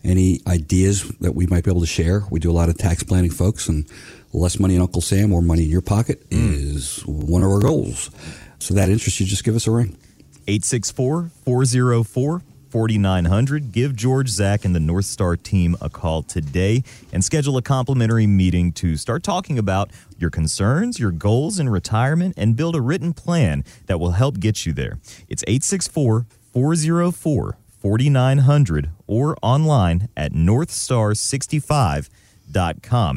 any 0.05 0.41
ideas 0.47 1.09
that 1.21 1.35
we 1.35 1.47
might 1.47 1.65
be 1.65 1.71
able 1.71 1.81
to 1.81 1.87
share. 1.87 2.25
We 2.31 2.41
do 2.41 2.51
a 2.51 2.53
lot 2.53 2.69
of 2.69 2.79
tax 2.79 3.03
planning, 3.03 3.31
folks, 3.31 3.69
and 3.69 3.87
less 4.33 4.59
money 4.59 4.77
in 4.77 4.81
Uncle 4.81 5.03
Sam, 5.03 5.31
more 5.31 5.43
money 5.43 5.65
in 5.65 5.71
your 5.71 5.81
pocket 5.81 6.23
is 6.31 7.03
one 7.07 7.43
of 7.43 7.51
our 7.51 7.61
goals. 7.61 8.11
So 8.59 8.75
that 8.75 8.89
interests 8.89 9.21
you, 9.21 9.27
just 9.27 9.45
give 9.45 9.57
us 9.57 9.67
a 9.67 9.71
ring. 9.71 9.97
864 10.47 11.31
404 11.45 12.43
4900. 12.71 13.73
Give 13.73 13.95
George, 13.95 14.29
Zach, 14.29 14.65
and 14.65 14.75
the 14.75 14.81
North 14.81 15.05
Star 15.05 15.37
team 15.37 15.77
a 15.81 15.91
call 15.91 16.23
today 16.23 16.83
and 17.13 17.25
schedule 17.25 17.57
a 17.57 17.63
complimentary 17.63 18.27
meeting 18.27 18.73
to 18.73 18.97
start 18.97 19.23
talking 19.23 19.59
about 19.59 19.91
your 20.19 20.31
concerns, 20.31 20.99
your 20.99 21.11
goals 21.11 21.59
in 21.59 21.69
retirement, 21.69 22.35
and 22.37 22.57
build 22.57 22.77
a 22.77 22.81
written 22.81 23.13
plan 23.13 23.65
that 23.87 23.99
will 23.99 24.13
help 24.13 24.41
get 24.41 24.65
you 24.67 24.73
there. 24.73 24.99
It's 25.29 25.45
864 25.47 26.27
404 26.53 27.57
4900 27.81 28.91
or 29.07 29.37
online 29.43 30.09
at 30.17 30.33
northstar65.com. 30.33 32.05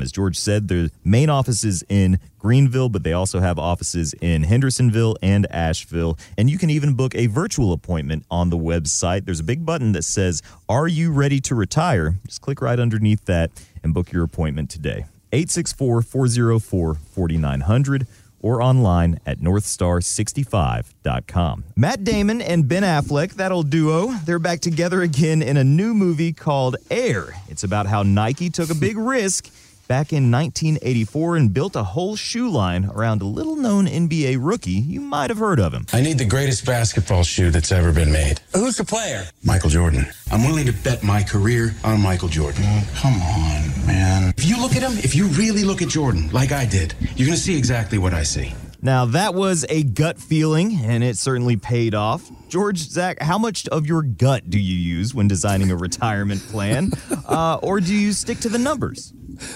As 0.02 0.12
George 0.12 0.38
said, 0.38 0.68
the 0.68 0.92
main 1.04 1.30
office 1.30 1.64
is 1.64 1.84
in 1.90 2.20
Greenville, 2.40 2.90
but 2.90 3.04
they 3.04 3.14
also 3.14 3.40
have 3.40 3.58
offices 3.58 4.14
in 4.22 4.44
Hendersonville 4.44 5.16
and 5.22 5.46
Asheville. 5.52 6.18
And 6.38 6.50
you 6.50 6.58
can 6.58 6.70
even 6.70 6.94
book 6.94 7.16
a 7.16 7.28
virtual 7.28 7.74
appointment 7.74 8.26
on 8.30 8.50
the 8.50 8.58
website. 8.58 9.26
There's 9.26 9.40
a 9.40 9.44
big 9.44 9.66
button 9.66 9.94
that 9.94 10.04
says, 10.04 10.42
Are 10.68 10.88
you 10.88 11.12
ready 11.12 11.40
to 11.42 11.56
retire? 11.56 12.16
Just 12.26 12.42
click 12.42 12.62
right 12.62 12.80
underneath 12.80 13.26
that 13.26 13.52
and 13.84 13.94
book 13.94 14.12
your 14.12 14.24
appointment 14.24 14.70
today. 14.70 15.06
864 15.32 16.04
404 16.04 16.94
4900 16.94 18.08
or 18.44 18.62
online 18.62 19.20
at 19.26 19.40
northstar65.com. 19.40 21.64
Matt 21.76 22.04
Damon 22.04 22.40
and 22.42 22.68
Ben 22.68 22.84
Affleck, 22.84 23.34
that 23.34 23.52
old 23.52 23.72
duo, 23.72 24.10
they're 24.26 24.38
back 24.38 24.60
together 24.60 25.02
again 25.02 25.42
in 25.42 25.58
a 25.58 25.64
new 25.64 25.96
movie 25.96 26.34
called 26.34 26.76
Air. 26.92 27.34
It's 27.50 27.64
about 27.64 27.88
how 27.88 28.04
Nike 28.04 28.52
took 28.52 28.70
a 28.70 28.76
big 28.76 28.98
risk 28.98 29.50
back 29.88 30.14
in 30.14 30.32
1984 30.32 31.38
and 31.38 31.54
built 31.54 31.76
a 31.76 31.84
whole 31.84 32.16
shoe 32.16 32.50
line 32.50 32.86
around 32.86 33.22
a 33.22 33.26
little 33.26 33.56
known 33.56 33.86
NBA 33.86 34.38
rookie. 34.40 34.72
You 34.72 35.02
might 35.02 35.30
have 35.30 35.40
heard 35.40 35.60
of 35.60 35.74
him. 35.74 35.86
I 35.94 36.02
need 36.02 36.18
the 36.18 36.26
greatest 36.26 36.66
basketball 36.66 37.24
shoe 37.24 37.50
that's 37.52 37.72
ever 37.72 37.92
been 37.92 38.12
made. 38.12 38.40
Who's 38.54 38.78
the 38.78 38.86
player? 38.86 39.26
Michael 39.44 39.70
Jordan. 39.70 40.06
I'm 40.32 40.44
willing 40.46 40.66
to 40.66 40.74
bet 40.74 41.04
my 41.04 41.24
career 41.24 41.74
on 41.84 42.02
Michael 42.02 42.30
Jordan. 42.30 42.64
come 42.96 43.14
on, 43.22 43.86
man. 43.86 44.34
If 44.38 44.46
you 44.46 44.60
look 44.62 44.76
at 44.76 44.82
him, 44.84 44.94
if 45.00 45.16
you 45.16 45.28
really 45.28 45.64
look 45.64 45.82
at 45.82 45.90
Jordan, 45.90 46.30
like 46.32 46.52
I 46.52 46.66
did, 46.66 46.96
you're 47.16 47.28
going 47.28 47.38
to 47.38 47.44
see 47.44 47.58
exactly 47.58 47.98
what 47.98 48.14
I 48.14 48.24
see. 48.24 48.54
Now, 48.84 49.06
that 49.06 49.34
was 49.34 49.66
a 49.70 49.84
gut 49.84 50.20
feeling, 50.20 50.78
and 50.84 51.06
it 51.06 51.18
certainly 51.18 51.56
paid 51.56 51.96
off. 51.96 52.30
George, 52.50 52.80
Zach, 52.80 53.22
how 53.22 53.38
much 53.38 53.66
of 53.70 53.88
your 53.88 54.02
gut 54.04 54.50
do 54.50 54.60
you 54.60 54.76
use 54.76 55.16
when 55.16 55.30
designing 55.30 55.72
a 55.72 55.78
retirement 55.78 56.42
plan? 56.42 56.92
Uh, 57.26 57.58
or 57.64 57.80
do 57.80 57.96
you 57.96 58.12
stick 58.12 58.38
to 58.40 58.50
the 58.50 58.60
numbers? 58.60 59.14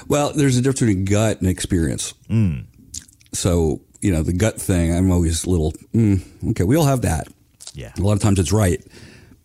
Well, 0.08 0.32
there's 0.34 0.58
a 0.58 0.62
difference 0.62 0.80
between 0.80 1.04
gut 1.06 1.42
and 1.42 1.50
experience. 1.50 2.14
So, 3.34 3.82
you 4.02 4.12
know, 4.12 4.24
the 4.24 4.34
gut 4.34 4.60
thing, 4.60 4.96
I'm 4.96 5.12
always 5.12 5.44
a 5.44 5.50
little, 5.50 5.74
mm, 5.94 6.22
okay, 6.52 6.64
we 6.64 6.78
all 6.78 6.86
have 6.86 7.02
that. 7.02 7.28
Yeah. 7.74 7.92
A 7.98 8.02
lot 8.02 8.14
of 8.14 8.20
times 8.22 8.40
it's 8.40 8.54
right, 8.54 8.84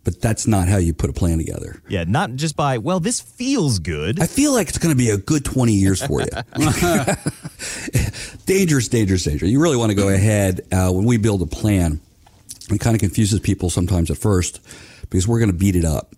but 0.04 0.20
that's 0.20 0.46
not 0.46 0.68
how 0.68 0.78
you 0.78 0.92
put 0.92 1.10
a 1.10 1.12
plan 1.12 1.38
together. 1.38 1.80
Yeah, 1.88 2.04
not 2.06 2.34
just 2.34 2.56
by, 2.56 2.78
well, 2.78 3.00
this 3.00 3.20
feels 3.20 3.78
good. 3.78 4.20
I 4.20 4.26
feel 4.26 4.52
like 4.52 4.68
it's 4.68 4.78
going 4.78 4.92
to 4.94 4.98
be 4.98 5.10
a 5.10 5.16
good 5.18 5.44
20 5.44 5.72
years 5.72 6.04
for 6.04 6.20
you. 6.20 6.28
dangerous, 8.46 8.88
dangerous, 8.88 9.24
dangerous. 9.24 9.50
You 9.50 9.60
really 9.60 9.76
want 9.76 9.90
to 9.90 9.94
go 9.96 10.08
ahead 10.08 10.62
uh, 10.72 10.90
when 10.90 11.04
we 11.04 11.16
build 11.18 11.42
a 11.42 11.46
plan. 11.46 12.00
It 12.70 12.80
kind 12.80 12.94
of 12.94 13.00
confuses 13.00 13.40
people 13.40 13.70
sometimes 13.70 14.10
at 14.10 14.18
first 14.18 14.60
because 15.02 15.26
we're 15.28 15.38
going 15.38 15.50
to 15.52 15.56
beat 15.56 15.76
it 15.76 15.84
up. 15.84 16.14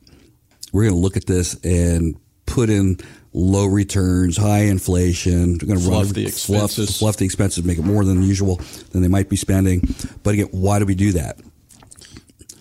We're 0.72 0.82
going 0.84 0.94
to 0.94 1.00
look 1.00 1.16
at 1.16 1.26
this 1.26 1.54
and 1.64 2.16
put 2.46 2.70
in 2.70 2.98
low 3.32 3.66
returns, 3.66 4.36
high 4.36 4.62
inflation. 4.64 5.58
We're 5.60 5.66
going 5.66 5.78
to 5.80 5.84
Fluff 5.84 6.04
run 6.04 6.12
the 6.12 6.26
fluff, 6.28 6.64
expenses. 6.70 6.98
fluff 6.98 7.16
the 7.16 7.24
expenses, 7.24 7.64
make 7.64 7.78
it 7.78 7.84
more 7.84 8.04
than 8.04 8.22
usual 8.22 8.60
than 8.92 9.02
they 9.02 9.08
might 9.08 9.28
be 9.28 9.36
spending. 9.36 9.82
But 10.22 10.34
again, 10.34 10.48
why 10.52 10.78
do 10.78 10.84
we 10.86 10.94
do 10.94 11.12
that? 11.12 11.38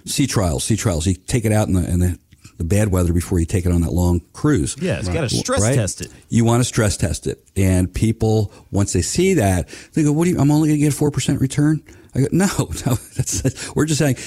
Sea 0.05 0.27
trials, 0.27 0.63
sea 0.63 0.75
trials. 0.75 1.05
You 1.07 1.13
take 1.15 1.45
it 1.45 1.51
out 1.51 1.67
in 1.67 1.73
the, 1.75 1.89
in 1.89 1.99
the, 1.99 2.19
the 2.57 2.63
bad 2.63 2.89
weather 2.89 3.13
before 3.13 3.39
you 3.39 3.45
take 3.45 3.65
it 3.65 3.71
on 3.71 3.81
that 3.81 3.91
long 3.93 4.21
cruise. 4.33 4.75
yeah, 4.79 4.99
it's 4.99 5.09
got 5.09 5.21
to 5.21 5.29
stress 5.29 5.61
Right? 5.61 5.75
test 5.75 6.01
it. 6.01 6.11
You 6.29 6.45
want 6.45 6.59
to 6.61 6.65
stress 6.65 6.97
test 6.97 7.27
it, 7.27 7.43
and 7.55 7.93
people 7.93 8.51
once 8.71 8.93
they 8.93 9.01
see 9.01 9.35
that 9.35 9.67
they 9.93 10.03
go, 10.03 10.11
"What 10.11 10.25
do 10.25 10.31
you? 10.31 10.39
I'm 10.39 10.51
only 10.51 10.69
going 10.69 10.79
to 10.79 10.83
get 10.85 10.93
a 10.93 10.95
four 10.95 11.11
percent 11.11 11.41
return." 11.41 11.81
I 12.15 12.19
go, 12.21 12.27
"No, 12.31 12.47
no. 12.85 12.95
That's, 13.15 13.75
we're 13.75 13.85
just 13.85 13.99
saying 13.99 14.17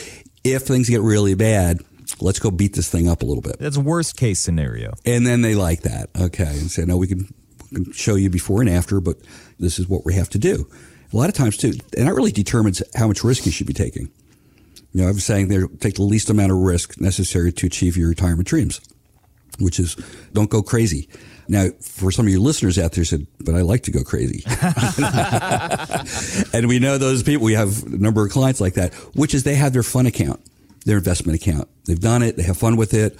if 0.45 0.63
things 0.63 0.89
get 0.89 1.01
really 1.03 1.35
bad, 1.35 1.81
Let's 2.21 2.39
go 2.39 2.53
beat 2.53 2.73
this 2.73 2.89
thing 2.89 3.09
up 3.09 3.23
a 3.23 3.27
little 3.27 3.43
bit. 3.43 3.59
That's 3.59 3.77
worst 3.77 4.17
case 4.17 4.39
scenario. 4.39 4.95
And 5.05 5.27
then 5.27 5.43
they 5.43 5.57
like 5.57 5.83
that. 5.83 6.09
Okay. 6.19 6.45
And 6.45 6.71
say, 6.71 6.85
no, 6.85 6.97
we 6.97 7.09
can, 7.09 7.29
we 7.73 7.83
can 7.85 7.93
show 7.93 8.15
you 8.15 8.31
before 8.31 8.61
and 8.61 8.71
after, 8.71 9.01
but 9.01 9.17
this 9.59 9.81
is 9.81 9.89
what 9.89 10.05
we 10.07 10.15
have 10.15 10.31
to 10.31 10.39
do. 10.39 10.69
A 11.13 11.17
lot 11.17 11.29
of 11.29 11.35
times, 11.35 11.57
too, 11.57 11.73
and 11.99 12.07
that 12.07 12.15
really 12.15 12.31
determines 12.31 12.81
how 12.95 13.09
much 13.09 13.25
risk 13.25 13.45
you 13.45 13.51
should 13.51 13.67
be 13.67 13.73
taking. 13.75 14.09
You 14.97 15.03
know, 15.03 15.11
I'm 15.11 15.19
saying 15.19 15.49
there, 15.49 15.67
take 15.67 15.97
the 15.97 16.05
least 16.05 16.31
amount 16.31 16.53
of 16.53 16.57
risk 16.57 16.99
necessary 16.99 17.53
to 17.53 17.67
achieve 17.67 17.99
your 17.99 18.09
retirement 18.09 18.49
dreams, 18.49 18.81
which 19.59 19.79
is 19.79 19.95
don't 20.33 20.49
go 20.49 20.63
crazy. 20.63 21.11
Now, 21.49 21.67
for 21.83 22.11
some 22.11 22.25
of 22.25 22.33
your 22.33 22.41
listeners 22.41 22.79
out 22.79 22.93
there 22.93 23.05
said, 23.05 23.27
but 23.41 23.55
I 23.55 23.61
like 23.61 23.83
to 23.83 23.91
go 23.91 24.03
crazy. 24.03 24.43
and 26.57 26.67
we 26.67 26.79
know 26.79 26.97
those 26.97 27.23
people, 27.23 27.45
we 27.45 27.53
have 27.53 27.85
a 27.85 27.99
number 27.99 28.25
of 28.25 28.33
clients 28.33 28.59
like 28.59 28.73
that, 28.75 28.95
which 29.15 29.35
is 29.35 29.43
they 29.43 29.57
have 29.57 29.75
their 29.75 29.83
fun 29.83 30.07
account, 30.07 30.41
their 30.87 30.97
investment 30.97 31.39
account. 31.39 31.69
They've 31.85 32.01
done 32.01 32.23
it. 32.23 32.39
They 32.39 32.45
have 32.45 32.57
fun 32.57 32.79
with 32.79 32.95
it, 32.95 33.19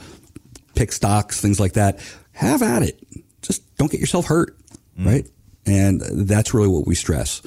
pick 0.77 0.93
stocks, 0.93 1.43
things 1.43 1.61
like 1.61 1.75
that. 1.75 2.01
Have 2.33 2.63
at 2.63 2.85
it. 2.85 2.99
Just 3.43 3.77
don't 3.77 3.91
get 3.91 4.01
yourself 4.01 4.25
hurt. 4.25 4.57
Mm. 4.99 5.05
Right. 5.05 5.27
And 5.67 6.01
that's 6.27 6.55
really 6.55 6.69
what 6.69 6.87
we 6.87 6.95
stress. 6.95 7.43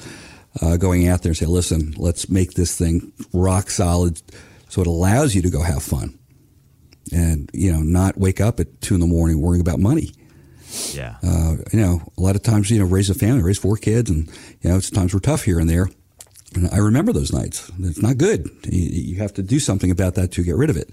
Uh, 0.60 0.76
going 0.76 1.06
out 1.06 1.22
there 1.22 1.30
and 1.30 1.36
say, 1.36 1.46
listen, 1.46 1.94
let's 1.96 2.28
make 2.28 2.54
this 2.54 2.76
thing 2.76 3.12
rock 3.32 3.70
solid 3.70 4.20
so 4.68 4.80
it 4.80 4.86
allows 4.88 5.32
you 5.32 5.42
to 5.42 5.48
go 5.48 5.62
have 5.62 5.80
fun 5.80 6.18
and, 7.12 7.50
you 7.52 7.72
know, 7.72 7.80
not 7.80 8.16
wake 8.18 8.40
up 8.40 8.60
at 8.60 8.80
two 8.80 8.94
in 8.94 9.00
the 9.00 9.06
morning 9.06 9.40
worrying 9.40 9.60
about 9.60 9.78
money. 9.78 10.12
Yeah. 10.92 11.16
Uh, 11.22 11.56
you 11.72 11.80
know, 11.80 12.02
a 12.16 12.20
lot 12.20 12.36
of 12.36 12.42
times, 12.42 12.70
you 12.70 12.78
know, 12.78 12.84
raise 12.84 13.10
a 13.10 13.14
family, 13.14 13.42
raise 13.42 13.58
four 13.58 13.76
kids, 13.76 14.10
and, 14.10 14.28
you 14.60 14.70
know, 14.70 14.76
it's 14.76 14.90
times 14.90 15.14
were 15.14 15.20
tough 15.20 15.44
here 15.44 15.58
and 15.58 15.68
there. 15.68 15.88
And 16.54 16.68
I 16.72 16.78
remember 16.78 17.12
those 17.12 17.32
nights. 17.32 17.70
It's 17.78 18.02
not 18.02 18.18
good. 18.18 18.48
You, 18.64 19.12
you 19.12 19.16
have 19.18 19.34
to 19.34 19.42
do 19.42 19.58
something 19.58 19.90
about 19.90 20.14
that 20.16 20.32
to 20.32 20.42
get 20.42 20.56
rid 20.56 20.70
of 20.70 20.76
it. 20.76 20.90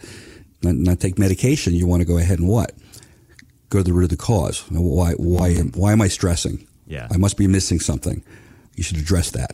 Not, 0.63 0.75
not, 0.75 0.99
take 0.99 1.19
medication. 1.19 1.73
You 1.73 1.87
want 1.87 2.01
to 2.01 2.07
go 2.07 2.17
ahead 2.17 2.39
and 2.39 2.47
what? 2.47 2.73
Go 3.69 3.79
to 3.79 3.83
the 3.83 3.93
root 3.93 4.05
of 4.05 4.09
the 4.09 4.17
cause. 4.17 4.63
Why, 4.69 5.13
why, 5.13 5.55
why 5.55 5.91
am 5.91 6.01
I 6.01 6.07
stressing? 6.07 6.67
Yeah. 6.87 7.07
I 7.11 7.17
must 7.17 7.37
be 7.37 7.47
missing 7.47 7.79
something. 7.79 8.23
You 8.77 8.83
should 8.83 8.97
address 8.97 9.31
that. 9.31 9.51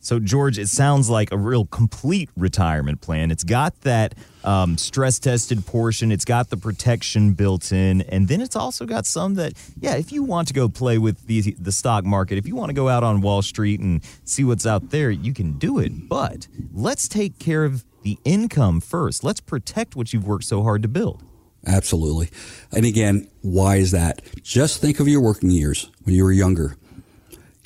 So, 0.00 0.18
George, 0.18 0.58
it 0.58 0.68
sounds 0.68 1.08
like 1.08 1.32
a 1.32 1.38
real 1.38 1.64
complete 1.64 2.28
retirement 2.36 3.00
plan. 3.00 3.30
It's 3.30 3.42
got 3.42 3.80
that 3.82 4.14
um, 4.44 4.76
stress 4.76 5.18
tested 5.18 5.64
portion, 5.64 6.12
it's 6.12 6.26
got 6.26 6.50
the 6.50 6.58
protection 6.58 7.32
built 7.32 7.72
in, 7.72 8.02
and 8.02 8.28
then 8.28 8.42
it's 8.42 8.54
also 8.54 8.84
got 8.84 9.06
some 9.06 9.36
that, 9.36 9.54
yeah, 9.80 9.94
if 9.94 10.12
you 10.12 10.22
want 10.22 10.48
to 10.48 10.54
go 10.54 10.68
play 10.68 10.98
with 10.98 11.26
the, 11.26 11.56
the 11.58 11.72
stock 11.72 12.04
market, 12.04 12.36
if 12.36 12.46
you 12.46 12.54
want 12.54 12.68
to 12.68 12.74
go 12.74 12.90
out 12.90 13.02
on 13.02 13.22
Wall 13.22 13.40
Street 13.40 13.80
and 13.80 14.02
see 14.24 14.44
what's 14.44 14.66
out 14.66 14.90
there, 14.90 15.10
you 15.10 15.32
can 15.32 15.52
do 15.56 15.78
it. 15.78 16.06
But 16.06 16.48
let's 16.74 17.08
take 17.08 17.38
care 17.38 17.64
of 17.64 17.86
the 18.02 18.18
income 18.26 18.82
first. 18.82 19.24
Let's 19.24 19.40
protect 19.40 19.96
what 19.96 20.12
you've 20.12 20.26
worked 20.26 20.44
so 20.44 20.62
hard 20.62 20.82
to 20.82 20.88
build. 20.88 21.22
Absolutely. 21.66 22.28
And 22.72 22.84
again, 22.84 23.30
why 23.40 23.76
is 23.76 23.92
that? 23.92 24.20
Just 24.42 24.82
think 24.82 25.00
of 25.00 25.08
your 25.08 25.22
working 25.22 25.50
years 25.50 25.90
when 26.02 26.14
you 26.14 26.24
were 26.24 26.32
younger. 26.32 26.76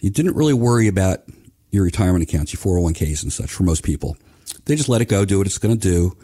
You 0.01 0.11
didn't 0.11 0.37
really 0.37 0.55
worry 0.55 0.89
about 0.89 1.21
your 1.71 1.85
retirement 1.85 2.23
accounts, 2.23 2.53
your 2.53 2.61
401ks 2.61 3.23
and 3.23 3.33
such 3.33 3.51
for 3.51 3.63
most 3.65 3.83
people. 3.83 4.17
They 4.65 4.77
just 4.77 4.89
let 4.89 5.01
it 5.01 5.07
go, 5.07 5.25
do 5.25 5.39
what 5.39 5.47
it's 5.47 5.59
going 5.59 5.79
to 5.79 5.81
do. 5.81 6.17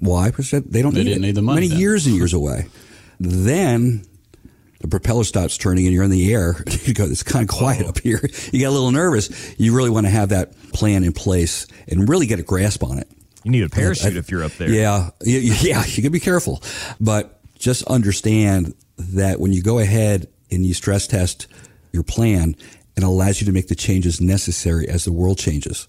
Why? 0.00 0.30
Because 0.30 0.50
they 0.50 0.82
don't 0.82 0.94
they 0.94 1.02
need, 1.02 1.10
didn't 1.10 1.22
need 1.22 1.34
the 1.34 1.42
money. 1.42 1.62
Many 1.62 1.68
then. 1.68 1.78
years 1.78 2.06
and 2.06 2.14
years 2.14 2.32
away. 2.32 2.68
Then 3.20 4.04
the 4.80 4.88
propeller 4.88 5.24
stops 5.24 5.58
turning 5.58 5.86
and 5.86 5.94
you're 5.94 6.04
in 6.04 6.10
the 6.10 6.32
air. 6.32 6.62
you 6.84 6.94
go, 6.94 7.04
it's 7.04 7.22
kind 7.22 7.48
of 7.48 7.54
quiet 7.54 7.86
up 7.86 7.98
here. 7.98 8.20
You 8.52 8.60
get 8.60 8.68
a 8.68 8.70
little 8.70 8.92
nervous. 8.92 9.54
You 9.58 9.76
really 9.76 9.90
want 9.90 10.06
to 10.06 10.10
have 10.10 10.30
that 10.30 10.58
plan 10.72 11.04
in 11.04 11.12
place 11.12 11.66
and 11.86 12.08
really 12.08 12.26
get 12.26 12.38
a 12.38 12.42
grasp 12.42 12.82
on 12.82 12.98
it. 12.98 13.08
You 13.44 13.50
need 13.50 13.62
a 13.62 13.68
parachute 13.68 14.12
I, 14.12 14.16
I, 14.16 14.18
if 14.18 14.30
you're 14.30 14.42
up 14.42 14.52
there. 14.52 14.70
Yeah, 14.70 15.10
yeah, 15.22 15.84
you 15.84 16.02
can 16.02 16.12
be 16.12 16.20
careful, 16.20 16.62
but 16.98 17.40
just 17.58 17.82
understand 17.84 18.74
that 18.96 19.38
when 19.38 19.52
you 19.52 19.62
go 19.62 19.78
ahead 19.78 20.28
and 20.50 20.64
you 20.64 20.72
stress 20.72 21.06
test 21.06 21.46
your 21.92 22.02
plan, 22.02 22.56
and 22.98 23.04
allows 23.04 23.40
you 23.40 23.46
to 23.46 23.52
make 23.52 23.68
the 23.68 23.76
changes 23.76 24.20
necessary 24.20 24.88
as 24.88 25.04
the 25.04 25.12
world 25.12 25.38
changes. 25.38 25.86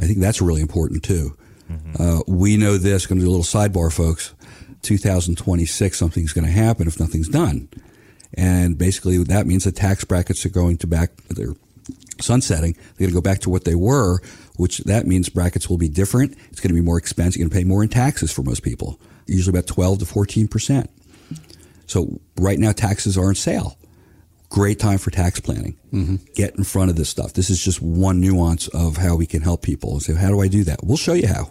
I 0.00 0.02
think 0.02 0.18
that's 0.18 0.42
really 0.42 0.62
important 0.62 1.04
too. 1.04 1.38
Mm-hmm. 1.70 2.02
Uh, 2.02 2.22
we 2.26 2.56
know 2.56 2.76
this. 2.76 3.06
Going 3.06 3.20
to 3.20 3.24
do 3.24 3.30
a 3.30 3.36
little 3.36 3.44
sidebar, 3.44 3.92
folks. 3.92 4.34
2026, 4.82 5.96
something's 5.96 6.32
going 6.32 6.44
to 6.44 6.50
happen 6.50 6.88
if 6.88 6.98
nothing's 6.98 7.28
done, 7.28 7.68
and 8.34 8.76
basically 8.76 9.22
that 9.22 9.46
means 9.46 9.62
the 9.62 9.70
tax 9.70 10.02
brackets 10.04 10.44
are 10.44 10.48
going 10.48 10.76
to 10.78 10.88
back. 10.88 11.14
They're 11.28 11.54
sunsetting. 12.20 12.72
They're 12.72 13.06
going 13.06 13.10
to 13.10 13.14
go 13.14 13.20
back 13.20 13.38
to 13.42 13.50
what 13.50 13.64
they 13.64 13.76
were, 13.76 14.18
which 14.56 14.78
that 14.78 15.06
means 15.06 15.28
brackets 15.28 15.70
will 15.70 15.78
be 15.78 15.88
different. 15.88 16.36
It's 16.50 16.58
going 16.58 16.70
to 16.70 16.74
be 16.74 16.84
more 16.84 16.98
expensive. 16.98 17.38
You're 17.38 17.48
going 17.48 17.62
to 17.62 17.64
pay 17.64 17.68
more 17.68 17.84
in 17.84 17.90
taxes 17.90 18.32
for 18.32 18.42
most 18.42 18.64
people, 18.64 18.98
usually 19.26 19.56
about 19.56 19.68
12 19.68 20.00
to 20.00 20.06
14 20.06 20.48
percent. 20.48 20.90
So 21.86 22.20
right 22.36 22.58
now 22.58 22.72
taxes 22.72 23.16
are 23.16 23.28
on 23.28 23.36
sale 23.36 23.78
great 24.54 24.78
time 24.78 24.98
for 24.98 25.10
tax 25.10 25.40
planning. 25.40 25.76
Mm-hmm. 25.92 26.16
Get 26.36 26.54
in 26.54 26.62
front 26.62 26.88
of 26.88 26.94
this 26.94 27.08
stuff. 27.08 27.32
This 27.32 27.50
is 27.50 27.62
just 27.62 27.82
one 27.82 28.20
nuance 28.20 28.68
of 28.68 28.98
how 28.98 29.16
we 29.16 29.26
can 29.26 29.42
help 29.42 29.62
people. 29.62 29.98
So, 29.98 30.14
how 30.14 30.28
do 30.28 30.40
I 30.40 30.46
do 30.46 30.62
that? 30.62 30.78
We'll 30.84 30.96
show 30.96 31.12
you 31.12 31.26
how. 31.26 31.50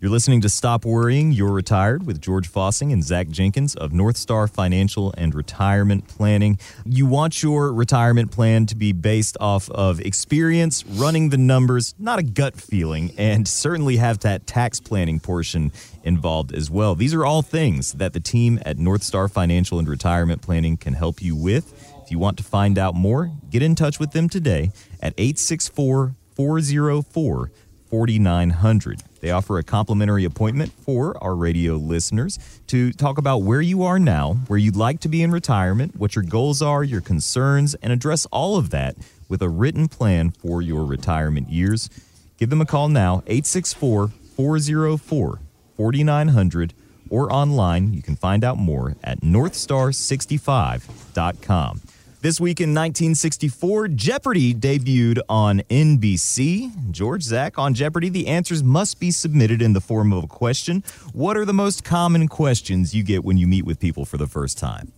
You're 0.00 0.10
listening 0.10 0.40
to 0.42 0.48
Stop 0.48 0.86
Worrying, 0.86 1.32
You're 1.32 1.52
Retired 1.52 2.06
with 2.06 2.20
George 2.20 2.50
Fossing 2.50 2.90
and 2.90 3.04
Zach 3.04 3.28
Jenkins 3.28 3.74
of 3.74 3.92
North 3.92 4.16
Star 4.16 4.46
Financial 4.46 5.12
and 5.16 5.34
Retirement 5.34 6.08
Planning. 6.08 6.58
You 6.86 7.06
want 7.06 7.42
your 7.42 7.72
retirement 7.72 8.30
plan 8.30 8.64
to 8.66 8.76
be 8.76 8.92
based 8.92 9.36
off 9.38 9.68
of 9.70 10.00
experience, 10.00 10.86
running 10.86 11.30
the 11.30 11.38
numbers, 11.38 11.94
not 11.98 12.18
a 12.18 12.22
gut 12.22 12.56
feeling, 12.56 13.12
and 13.18 13.46
certainly 13.48 13.96
have 13.96 14.20
that 14.20 14.46
tax 14.46 14.80
planning 14.80 15.20
portion 15.20 15.72
involved 16.02 16.54
as 16.54 16.70
well. 16.70 16.94
These 16.94 17.12
are 17.12 17.26
all 17.26 17.42
things 17.42 17.92
that 17.94 18.12
the 18.12 18.20
team 18.20 18.58
at 18.64 18.78
North 18.78 19.02
Star 19.02 19.28
Financial 19.28 19.78
and 19.78 19.88
Retirement 19.88 20.40
Planning 20.40 20.76
can 20.76 20.94
help 20.94 21.20
you 21.20 21.34
with. 21.34 21.95
If 22.06 22.12
you 22.12 22.20
want 22.20 22.36
to 22.36 22.44
find 22.44 22.78
out 22.78 22.94
more, 22.94 23.32
get 23.50 23.64
in 23.64 23.74
touch 23.74 23.98
with 23.98 24.12
them 24.12 24.28
today 24.28 24.70
at 25.02 25.12
864 25.18 26.14
404 26.36 27.50
4900. 27.90 29.02
They 29.20 29.32
offer 29.32 29.58
a 29.58 29.64
complimentary 29.64 30.24
appointment 30.24 30.70
for 30.70 31.20
our 31.20 31.34
radio 31.34 31.74
listeners 31.74 32.38
to 32.68 32.92
talk 32.92 33.18
about 33.18 33.38
where 33.38 33.60
you 33.60 33.82
are 33.82 33.98
now, 33.98 34.34
where 34.46 34.56
you'd 34.56 34.76
like 34.76 35.00
to 35.00 35.08
be 35.08 35.24
in 35.24 35.32
retirement, 35.32 35.96
what 35.96 36.14
your 36.14 36.22
goals 36.22 36.62
are, 36.62 36.84
your 36.84 37.00
concerns, 37.00 37.74
and 37.82 37.92
address 37.92 38.24
all 38.26 38.56
of 38.56 38.70
that 38.70 38.94
with 39.28 39.42
a 39.42 39.48
written 39.48 39.88
plan 39.88 40.30
for 40.30 40.62
your 40.62 40.84
retirement 40.84 41.50
years. 41.50 41.90
Give 42.38 42.50
them 42.50 42.60
a 42.60 42.66
call 42.66 42.88
now, 42.88 43.24
864 43.26 44.12
404 44.36 45.40
4900 45.76 46.72
or 47.10 47.32
online. 47.32 47.94
You 47.94 48.02
can 48.02 48.14
find 48.14 48.44
out 48.44 48.58
more 48.58 48.94
at 49.02 49.22
northstar65.com. 49.22 51.80
This 52.26 52.40
week 52.40 52.60
in 52.60 52.70
1964, 52.70 53.86
Jeopardy 53.86 54.52
debuted 54.52 55.20
on 55.28 55.60
NBC. 55.70 56.90
George 56.90 57.22
Zach, 57.22 57.56
on 57.56 57.72
Jeopardy, 57.72 58.08
the 58.08 58.26
answers 58.26 58.64
must 58.64 58.98
be 58.98 59.12
submitted 59.12 59.62
in 59.62 59.74
the 59.74 59.80
form 59.80 60.12
of 60.12 60.24
a 60.24 60.26
question. 60.26 60.82
What 61.12 61.36
are 61.36 61.44
the 61.44 61.52
most 61.52 61.84
common 61.84 62.26
questions 62.26 62.92
you 62.92 63.04
get 63.04 63.24
when 63.24 63.36
you 63.36 63.46
meet 63.46 63.64
with 63.64 63.78
people 63.78 64.04
for 64.04 64.16
the 64.16 64.26
first 64.26 64.58
time? 64.58 64.90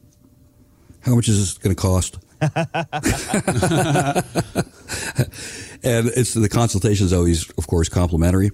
How 1.01 1.17
much 1.17 1.29
is 1.29 1.38
this 1.38 1.59
going 1.59 1.77
to 1.77 1.83
cost? 1.83 2.14
and 2.41 2.55
it's 6.17 6.33
the 6.33 6.49
consultation 6.51 7.05
is 7.05 7.12
always, 7.12 7.51
of 7.59 7.67
course, 7.67 7.91
complimentary. 7.91 8.53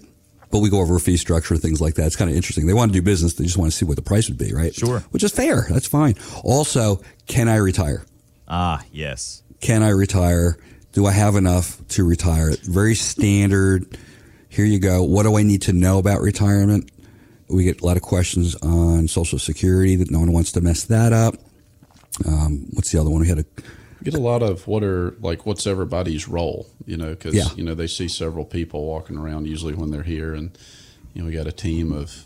But 0.50 0.58
we 0.58 0.68
go 0.68 0.80
over 0.80 0.96
a 0.96 1.00
fee 1.00 1.16
structure, 1.16 1.54
and 1.54 1.62
things 1.62 1.80
like 1.80 1.94
that. 1.94 2.06
It's 2.06 2.16
kind 2.16 2.28
of 2.28 2.36
interesting. 2.36 2.66
They 2.66 2.74
want 2.74 2.92
to 2.92 2.98
do 2.98 3.02
business. 3.02 3.34
They 3.34 3.44
just 3.44 3.56
want 3.56 3.70
to 3.70 3.78
see 3.78 3.84
what 3.84 3.94
the 3.94 4.02
price 4.02 4.28
would 4.28 4.38
be, 4.38 4.52
right? 4.52 4.74
Sure. 4.74 4.98
Which 5.12 5.22
is 5.22 5.30
fair. 5.30 5.64
That's 5.70 5.86
fine. 5.86 6.16
Also, 6.42 7.00
can 7.28 7.48
I 7.48 7.54
retire? 7.54 8.04
Ah, 8.48 8.84
yes. 8.92 9.42
Can 9.60 9.82
I 9.82 9.90
retire? 9.90 10.58
Do 10.92 11.06
I 11.06 11.12
have 11.12 11.36
enough 11.36 11.86
to 11.88 12.04
retire? 12.04 12.52
Very 12.62 12.94
standard. 12.94 13.98
Here 14.48 14.64
you 14.64 14.78
go. 14.78 15.02
What 15.02 15.24
do 15.24 15.36
I 15.36 15.42
need 15.42 15.62
to 15.62 15.72
know 15.72 15.98
about 15.98 16.20
retirement? 16.20 16.90
We 17.48 17.64
get 17.64 17.80
a 17.80 17.86
lot 17.86 17.96
of 17.96 18.02
questions 18.02 18.54
on 18.56 19.08
Social 19.08 19.38
Security 19.38 19.96
that 19.96 20.10
no 20.10 20.20
one 20.20 20.32
wants 20.32 20.52
to 20.52 20.60
mess 20.60 20.84
that 20.84 21.12
up. 21.12 21.34
Um, 22.26 22.68
what's 22.72 22.92
the 22.92 23.00
other 23.00 23.10
one? 23.10 23.20
We 23.20 23.28
had 23.28 23.40
a 23.40 23.44
get 24.04 24.14
a 24.14 24.20
lot 24.20 24.42
of 24.42 24.66
what 24.68 24.84
are 24.84 25.16
like 25.20 25.46
what's 25.46 25.66
everybody's 25.66 26.28
role, 26.28 26.68
you 26.86 26.96
know, 26.96 27.10
because 27.10 27.34
yeah. 27.34 27.48
you 27.56 27.64
know 27.64 27.74
they 27.74 27.86
see 27.86 28.06
several 28.06 28.44
people 28.44 28.84
walking 28.84 29.18
around 29.18 29.46
usually 29.46 29.74
when 29.74 29.90
they're 29.90 30.02
here, 30.02 30.34
and 30.34 30.56
you 31.12 31.22
know 31.22 31.28
we 31.28 31.34
got 31.34 31.46
a 31.46 31.52
team 31.52 31.92
of 31.92 32.24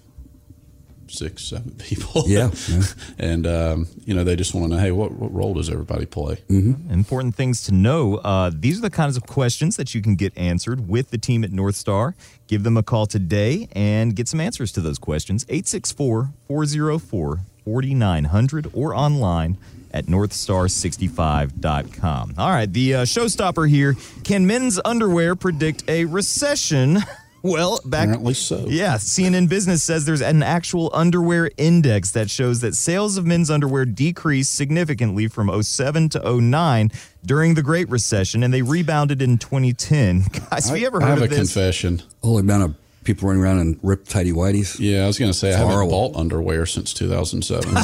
six, 1.11 1.45
seven 1.45 1.71
people. 1.79 2.25
Yeah. 2.27 2.51
yeah. 2.69 2.83
and, 3.19 3.47
um, 3.47 3.89
you 4.05 4.15
know, 4.15 4.25
they 4.25 4.37
just 4.37 4.55
want 4.55 4.71
to 4.71 4.77
know, 4.77 4.81
hey, 4.81 4.91
what, 4.91 5.13
what 5.13 5.33
role 5.33 5.55
does 5.55 5.71
everybody 5.71 6.07
play? 6.07 6.37
Mm-hmm. 6.49 6.93
Important 6.93 7.35
things 7.35 7.63
to 7.65 7.73
know. 7.73 8.17
Uh, 8.17 8.51
these 8.55 8.79
are 8.79 8.83
the 8.83 8.91
kinds 8.91 9.17
of 9.17 9.27
questions 9.27 9.77
that 9.77 9.95
you 9.95 10.03
can 10.03 10.17
get 10.17 10.37
answered 10.37 10.89
with 10.89 11.11
the 11.11 11.19
team 11.19 11.45
at 11.45 11.53
North 11.53 11.77
Star. 11.77 12.15
Give 12.47 12.63
them 12.63 12.77
a 12.77 12.83
call 12.83 13.07
today 13.07 13.69
and 13.73 14.15
get 14.17 14.29
some 14.29 14.41
answers 14.41 14.73
to 14.73 14.81
those 14.81 14.99
questions. 14.99 15.45
864 15.49 16.31
404 16.47 17.41
4900 17.65 18.71
or 18.73 18.95
online 18.95 19.59
at 19.93 20.07
northstar65.com. 20.07 22.35
All 22.39 22.51
right, 22.51 22.73
the 22.73 22.95
uh, 22.95 23.03
showstopper 23.03 23.69
here. 23.69 23.97
Can 24.25 24.47
men's 24.47 24.81
underwear 24.85 25.37
predict 25.37 25.85
a 25.89 26.05
recession? 26.05 26.99
Well, 27.43 27.79
back 27.85 28.05
Apparently 28.09 28.35
so. 28.35 28.67
Yeah, 28.69 28.97
CNN 28.97 29.49
Business 29.49 29.83
says 29.83 30.05
there's 30.05 30.21
an 30.21 30.43
actual 30.43 30.91
underwear 30.93 31.51
index 31.57 32.11
that 32.13 32.31
shows 32.31 32.61
that 32.63 32.75
sales 32.75 33.17
of 33.17 33.27
men's 33.27 33.51
underwear 33.51 33.85
decreased 33.85 34.55
significantly 34.55 35.29
from 35.29 35.51
07 35.63 36.09
to 36.11 36.41
09 36.41 36.91
during 37.25 37.55
the 37.55 37.63
Great 37.63 37.89
Recession, 37.89 38.43
and 38.43 38.53
they 38.53 38.63
rebounded 38.63 39.23
in 39.23 39.39
2010. 39.39 40.25
Guys, 40.51 40.69
have 40.69 40.79
you 40.79 40.87
ever 40.87 41.01
heard 41.01 41.01
of 41.01 41.01
this? 41.01 41.03
I 41.03 41.11
have 41.11 41.19
of 41.19 41.23
a 41.23 41.29
this? 41.29 41.39
confession. 41.55 42.03
Whole 42.23 42.39
amount 42.39 42.63
of 42.65 42.75
people 43.05 43.29
running 43.29 43.43
around 43.43 43.61
in 43.61 43.79
ripped 43.83 44.11
tighty 44.11 44.33
whities. 44.33 44.77
Yeah, 44.81 45.05
I 45.05 45.07
was 45.07 45.19
going 45.19 45.31
to 45.33 45.39
say 45.39 45.55
I 45.55 45.59
haven't 45.59 45.89
bought 45.89 46.17
underwear 46.17 46.67
since 46.67 46.93
2007. 46.93 47.73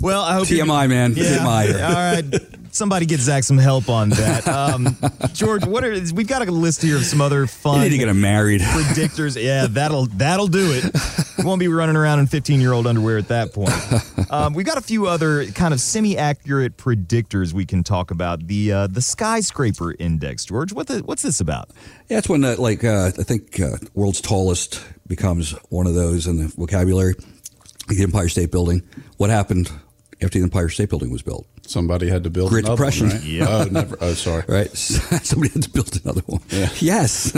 Well, 0.00 0.22
I 0.22 0.34
hope 0.34 0.48
you- 0.50 0.62
TMI, 0.64 0.88
man. 0.88 1.14
Yeah. 1.16 1.38
TMI. 1.38 1.84
All 1.84 1.92
right. 1.92 2.24
Somebody 2.78 3.06
get 3.06 3.18
Zach 3.18 3.42
some 3.42 3.58
help 3.58 3.88
on 3.88 4.10
that. 4.10 4.46
Um, 4.46 4.96
George, 5.32 5.66
what 5.66 5.82
are 5.82 5.90
we've 6.14 6.28
got 6.28 6.46
a 6.46 6.50
list 6.52 6.80
here 6.80 6.96
of 6.96 7.04
some 7.04 7.20
other 7.20 7.48
fun. 7.48 7.78
You 7.78 7.82
need 7.82 7.88
to 7.90 7.98
get 7.98 8.08
him 8.08 8.20
married. 8.20 8.60
predictors. 8.60 9.36
Yeah, 9.48 9.66
that'll 9.66 10.06
that'll 10.06 10.46
do 10.46 10.72
it. 10.72 10.84
We 11.38 11.44
won't 11.44 11.58
be 11.58 11.66
running 11.66 11.96
around 11.96 12.20
in 12.20 12.28
15 12.28 12.60
year 12.60 12.72
old 12.72 12.86
underwear 12.86 13.18
at 13.18 13.28
that 13.28 13.52
point. 13.52 13.72
Um, 14.30 14.52
we've 14.52 14.66
got 14.66 14.76
a 14.76 14.82
few 14.82 15.06
other 15.06 15.46
kind 15.52 15.72
of 15.72 15.80
semi 15.80 16.18
accurate 16.18 16.76
predictors 16.76 17.54
we 17.54 17.64
can 17.64 17.82
talk 17.82 18.10
about. 18.10 18.46
The 18.46 18.72
uh, 18.72 18.86
the 18.86 19.00
skyscraper 19.00 19.94
index, 19.98 20.44
George. 20.44 20.70
What 20.70 20.86
the 20.86 20.98
what's 20.98 21.22
this 21.22 21.40
about? 21.40 21.70
Yeah, 22.10 22.18
it's 22.18 22.28
when, 22.28 22.44
uh, 22.44 22.56
like, 22.58 22.84
uh, 22.84 23.06
I 23.18 23.22
think 23.22 23.58
uh, 23.58 23.78
world's 23.94 24.20
tallest 24.20 24.84
becomes 25.06 25.52
one 25.70 25.86
of 25.86 25.94
those 25.94 26.26
in 26.26 26.36
the 26.36 26.48
vocabulary. 26.48 27.14
The 27.88 28.02
Empire 28.02 28.28
State 28.28 28.50
Building. 28.50 28.82
What 29.16 29.30
happened 29.30 29.72
after 30.20 30.38
the 30.38 30.42
Empire 30.42 30.68
State 30.68 30.90
Building 30.90 31.10
was 31.10 31.22
built? 31.22 31.46
Somebody 31.68 32.08
had 32.08 32.24
to 32.24 32.30
build 32.30 32.50
Great 32.50 32.64
another 32.64 32.76
Depression. 32.76 33.08
One, 33.08 33.16
right? 33.18 33.24
Yep. 33.28 33.48
Oh, 33.50 33.64
never. 33.70 33.96
Oh, 34.00 34.12
sorry. 34.14 34.44
Right? 34.48 34.70
Somebody 34.76 35.52
had 35.52 35.62
to 35.64 35.70
build 35.70 36.00
another 36.02 36.22
one. 36.26 36.40
Yeah. 36.50 36.70
Yes. 36.80 37.32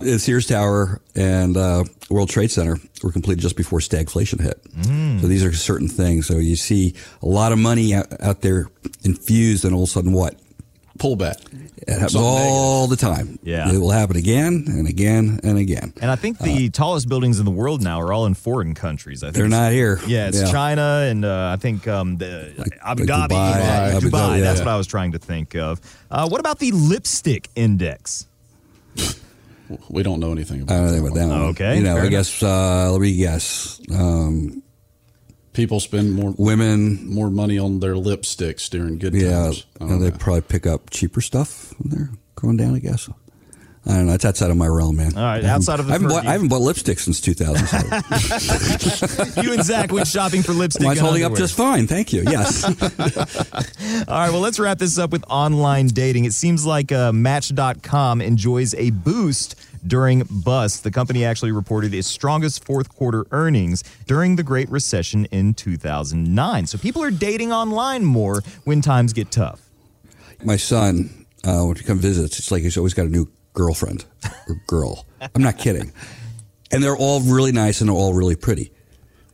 the 0.00 0.18
Sears 0.18 0.46
Tower 0.46 1.00
and 1.14 1.56
uh, 1.56 1.84
World 2.10 2.30
Trade 2.30 2.50
Center 2.50 2.78
were 3.02 3.12
completed 3.12 3.42
just 3.42 3.56
before 3.56 3.80
stagflation 3.80 4.40
hit. 4.40 4.58
So 5.20 5.26
these 5.28 5.44
are 5.44 5.52
certain 5.52 5.88
things. 5.88 6.26
So 6.26 6.38
you 6.38 6.56
see 6.56 6.94
a 7.22 7.26
lot 7.26 7.52
of 7.52 7.58
money 7.58 7.94
out, 7.94 8.06
out 8.22 8.40
there 8.40 8.68
infused, 9.04 9.64
and 9.66 9.74
all 9.74 9.82
of 9.82 9.88
a 9.88 9.92
sudden, 9.92 10.12
what? 10.12 10.34
Pullback. 11.02 11.36
It 11.82 11.88
happens 11.94 12.12
Something 12.12 12.30
all 12.30 12.86
the 12.86 12.94
time. 12.96 13.40
Yeah. 13.42 13.72
It 13.72 13.78
will 13.78 13.90
happen 13.90 14.16
again 14.16 14.66
and 14.68 14.86
again 14.86 15.40
and 15.42 15.58
again. 15.58 15.92
And 16.00 16.12
I 16.12 16.14
think 16.16 16.38
the 16.38 16.70
tallest 16.70 17.08
buildings 17.08 17.40
in 17.40 17.44
the 17.44 17.50
world 17.50 17.82
now 17.82 18.00
are 18.00 18.12
all 18.12 18.24
in 18.26 18.34
foreign 18.34 18.72
countries. 18.74 19.24
I 19.24 19.26
think 19.26 19.34
They're 19.36 19.48
not 19.48 19.72
here. 19.72 19.98
Yeah, 20.06 20.28
it's 20.28 20.40
Yeah. 20.40 20.52
China 20.52 21.04
and 21.10 21.24
uh, 21.24 21.50
I 21.52 21.56
think 21.60 21.88
um, 21.88 22.18
the 22.18 22.52
Abu 22.84 23.02
like 23.04 23.10
Dhabi, 23.10 23.28
Dubai, 23.30 23.58
yeah, 23.58 23.96
Abu 23.96 24.10
Dubai. 24.10 24.10
Dhabi, 24.10 24.40
That's 24.42 24.60
yeah. 24.60 24.64
what 24.64 24.70
I 24.72 24.76
was 24.76 24.86
trying 24.86 25.10
to 25.12 25.18
think 25.18 25.56
of. 25.56 25.80
Uh, 26.08 26.28
what 26.28 26.38
about 26.38 26.60
the 26.60 26.70
lipstick 26.70 27.48
index? 27.56 28.28
We 29.88 30.02
don't 30.02 30.20
know 30.20 30.30
anything 30.32 30.62
about 30.62 30.74
I 30.74 30.76
don't 30.78 30.86
know 30.86 30.92
that 30.92 30.98
anything 30.98 31.12
about 31.16 31.28
that 31.28 31.40
one. 31.40 31.48
Okay, 31.50 31.76
You 31.78 31.82
know, 31.82 31.96
I 31.96 32.00
enough. 32.00 32.10
guess, 32.10 32.42
uh, 32.42 32.92
let 32.92 33.00
me 33.00 33.16
guess. 33.16 33.80
Um, 33.92 34.61
People 35.52 35.80
spend 35.80 36.14
more 36.14 36.34
women, 36.38 37.06
more 37.06 37.30
money 37.30 37.58
on 37.58 37.80
their 37.80 37.94
lipsticks 37.94 38.70
during 38.70 38.98
good 38.98 39.12
yeah, 39.14 39.30
times. 39.30 39.66
I 39.78 39.84
and 39.84 39.90
don't 39.90 40.00
they 40.00 40.10
probably 40.10 40.40
pick 40.42 40.66
up 40.66 40.90
cheaper 40.90 41.20
stuff 41.20 41.74
when 41.78 41.90
they're 41.90 42.10
going 42.36 42.56
down, 42.56 42.74
I 42.74 42.78
guess. 42.78 43.08
I 43.84 43.96
don't 43.96 44.06
know. 44.06 44.14
It's 44.14 44.24
outside 44.24 44.52
of 44.52 44.56
my 44.56 44.68
realm, 44.68 44.96
man. 44.96 45.16
All 45.16 45.24
right, 45.24 45.44
outside 45.44 45.80
of 45.80 45.86
the 45.86 45.90
I 45.90 45.94
haven't, 45.94 46.08
bought. 46.08 46.24
I 46.24 46.30
haven't 46.32 46.46
bought 46.48 46.60
lipstick 46.60 47.00
since 47.00 47.20
2007. 47.20 49.32
You 49.42 49.54
and 49.54 49.64
Zach 49.64 49.90
went 49.90 50.06
shopping 50.06 50.42
for 50.42 50.52
lipstick. 50.52 50.84
Mine's 50.84 50.98
and 51.00 51.06
holding 51.06 51.24
up 51.24 51.34
just 51.34 51.56
fine. 51.56 51.88
Thank 51.88 52.12
you. 52.12 52.22
Yes. 52.22 52.62
All 52.64 52.72
right, 52.72 54.30
well, 54.30 54.38
let's 54.40 54.60
wrap 54.60 54.78
this 54.78 54.98
up 54.98 55.10
with 55.10 55.24
online 55.28 55.88
dating. 55.88 56.26
It 56.26 56.32
seems 56.32 56.64
like 56.64 56.92
uh, 56.92 57.10
Match.com 57.12 58.20
enjoys 58.20 58.72
a 58.74 58.90
boost 58.90 59.56
during 59.86 60.22
bust. 60.30 60.84
The 60.84 60.90
company 60.90 61.24
actually 61.24 61.52
reported 61.52 61.94
its 61.94 62.08
strongest 62.08 62.64
fourth 62.64 62.88
quarter 62.88 63.26
earnings 63.30 63.82
during 64.06 64.36
the 64.36 64.42
Great 64.42 64.68
Recession 64.70 65.26
in 65.26 65.54
2009. 65.54 66.66
So 66.66 66.78
people 66.78 67.02
are 67.02 67.10
dating 67.10 67.52
online 67.52 68.04
more 68.04 68.42
when 68.64 68.80
times 68.80 69.12
get 69.12 69.30
tough. 69.30 69.68
my 70.44 70.56
son, 70.56 71.26
uh, 71.44 71.62
when 71.64 71.76
he 71.76 71.82
comes 71.82 72.00
visit, 72.00 72.38
it's 72.38 72.50
like 72.50 72.62
he's 72.62 72.76
always 72.76 72.94
got 72.94 73.06
a 73.06 73.10
new 73.10 73.30
girlfriend 73.54 74.04
or 74.48 74.56
girl. 74.66 75.06
I'm 75.34 75.42
not 75.42 75.58
kidding. 75.58 75.92
And 76.70 76.82
they're 76.82 76.96
all 76.96 77.20
really 77.20 77.52
nice 77.52 77.80
and 77.80 77.88
they're 77.88 77.96
all 77.96 78.14
really 78.14 78.36
pretty. 78.36 78.72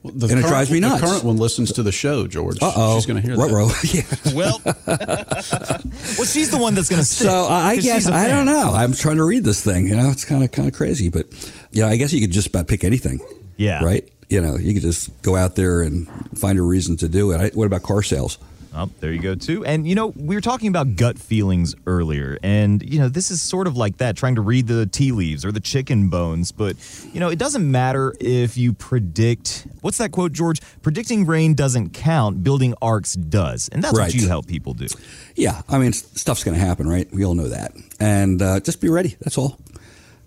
The 0.04 0.10
and 0.10 0.22
it 0.22 0.28
current- 0.28 0.46
drives 0.46 0.70
me 0.70 0.80
nuts. 0.80 1.00
The 1.00 1.06
current 1.08 1.24
one 1.24 1.36
listens 1.38 1.72
to 1.72 1.82
the 1.82 1.90
show, 1.92 2.26
George. 2.28 2.56
Uh 2.62 2.72
oh. 2.76 2.96
She's 2.96 3.06
going 3.06 3.20
to 3.20 3.26
hear 3.26 3.36
What 3.36 3.48
that. 3.50 3.94
yeah. 4.26 4.32
Well, 4.34 4.60
well, 6.18 6.24
she's 6.26 6.50
the 6.50 6.58
one 6.58 6.74
that's 6.74 6.88
going 6.88 7.00
to 7.00 7.04
stick. 7.04 7.26
So 7.28 7.46
I 7.46 7.70
I 7.70 7.74
'cause 7.76 7.84
guess 7.84 8.06
I 8.08 8.28
don't 8.28 8.46
know. 8.46 8.72
I'm 8.74 8.92
trying 8.92 9.16
to 9.16 9.24
read 9.24 9.44
this 9.44 9.62
thing. 9.62 9.88
You 9.88 9.96
know, 9.96 10.10
it's 10.10 10.24
kind 10.24 10.44
of 10.44 10.52
kind 10.52 10.68
of 10.68 10.74
crazy, 10.74 11.08
but 11.08 11.26
yeah, 11.72 11.88
I 11.88 11.96
guess 11.96 12.12
you 12.12 12.20
could 12.20 12.30
just 12.30 12.46
about 12.48 12.68
pick 12.68 12.84
anything. 12.84 13.20
Yeah. 13.56 13.84
Right. 13.84 14.08
You 14.28 14.40
know, 14.40 14.56
you 14.56 14.72
could 14.74 14.82
just 14.82 15.10
go 15.22 15.34
out 15.36 15.56
there 15.56 15.82
and 15.82 16.06
find 16.38 16.58
a 16.58 16.62
reason 16.62 16.96
to 16.98 17.08
do 17.08 17.32
it. 17.32 17.38
I, 17.40 17.48
what 17.54 17.64
about 17.66 17.82
car 17.82 18.02
sales? 18.02 18.38
Oh, 18.74 18.90
there 19.00 19.12
you 19.12 19.20
go, 19.20 19.34
too. 19.34 19.64
And, 19.64 19.88
you 19.88 19.94
know, 19.94 20.08
we 20.08 20.34
were 20.34 20.40
talking 20.40 20.68
about 20.68 20.94
gut 20.94 21.18
feelings 21.18 21.74
earlier. 21.86 22.38
And, 22.42 22.82
you 22.82 22.98
know, 22.98 23.08
this 23.08 23.30
is 23.30 23.40
sort 23.40 23.66
of 23.66 23.76
like 23.76 23.96
that, 23.96 24.16
trying 24.16 24.34
to 24.34 24.40
read 24.42 24.66
the 24.66 24.86
tea 24.86 25.10
leaves 25.10 25.44
or 25.44 25.50
the 25.52 25.60
chicken 25.60 26.08
bones. 26.10 26.52
But, 26.52 26.76
you 27.12 27.18
know, 27.18 27.28
it 27.28 27.38
doesn't 27.38 27.68
matter 27.68 28.14
if 28.20 28.56
you 28.58 28.72
predict 28.74 29.66
what's 29.80 29.98
that 29.98 30.12
quote, 30.12 30.32
George? 30.32 30.60
Predicting 30.82 31.24
rain 31.26 31.54
doesn't 31.54 31.90
count, 31.94 32.44
building 32.44 32.74
arks 32.82 33.14
does. 33.14 33.68
And 33.72 33.82
that's 33.82 33.96
Right. 33.96 34.12
what 34.12 34.14
you 34.14 34.28
help 34.28 34.46
people 34.46 34.74
do. 34.74 34.86
Yeah, 35.34 35.62
I 35.68 35.78
mean, 35.78 35.92
stuff's 35.92 36.44
going 36.44 36.58
to 36.58 36.64
happen, 36.64 36.86
right? 36.88 37.08
We 37.12 37.24
all 37.24 37.34
know 37.34 37.48
that, 37.48 37.72
and 37.98 38.40
uh, 38.42 38.60
just 38.60 38.80
be 38.80 38.88
ready. 38.88 39.16
That's 39.20 39.38
all. 39.38 39.58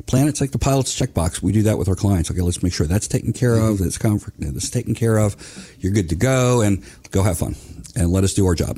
Plan 0.07 0.27
it's 0.27 0.41
like 0.41 0.51
the 0.51 0.57
pilot's 0.57 0.99
checkbox. 0.99 1.41
We 1.43 1.51
do 1.51 1.61
that 1.63 1.77
with 1.77 1.87
our 1.87 1.95
clients. 1.95 2.31
Okay, 2.31 2.41
let's 2.41 2.63
make 2.63 2.73
sure 2.73 2.87
that's 2.87 3.07
taken 3.07 3.33
care 3.33 3.55
of. 3.55 3.77
That's 3.77 3.97
comfort. 3.99 4.33
That's 4.39 4.69
taken 4.69 4.95
care 4.95 5.17
of. 5.17 5.35
You're 5.79 5.93
good 5.93 6.09
to 6.09 6.15
go, 6.15 6.61
and 6.61 6.83
go 7.11 7.21
have 7.23 7.37
fun, 7.37 7.55
and 7.95 8.11
let 8.11 8.23
us 8.23 8.33
do 8.33 8.45
our 8.45 8.55
job, 8.55 8.77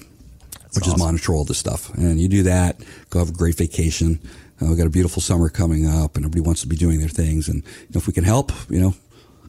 which 0.73 0.84
awesome. 0.84 0.93
is 0.93 0.99
monitor 0.99 1.34
all 1.34 1.43
this 1.43 1.58
stuff. 1.58 1.93
And 1.95 2.19
you 2.19 2.28
do 2.28 2.43
that. 2.43 2.80
Go 3.10 3.19
have 3.19 3.30
a 3.30 3.34
great 3.34 3.56
vacation. 3.56 4.19
Uh, 4.62 4.67
we've 4.67 4.78
got 4.78 4.88
a 4.88 4.91
beautiful 4.91 5.21
summer 5.21 5.49
coming 5.49 5.88
up, 5.88 6.15
and 6.15 6.26
everybody 6.26 6.41
wants 6.41 6.62
to 6.62 6.67
be 6.67 6.76
doing 6.76 6.99
their 6.99 7.10
things. 7.10 7.47
And 7.47 7.63
you 7.63 7.88
know, 7.93 7.97
if 7.97 8.08
we 8.08 8.13
can 8.13 8.23
help, 8.23 8.52
you 8.69 8.80
know, 8.80 8.93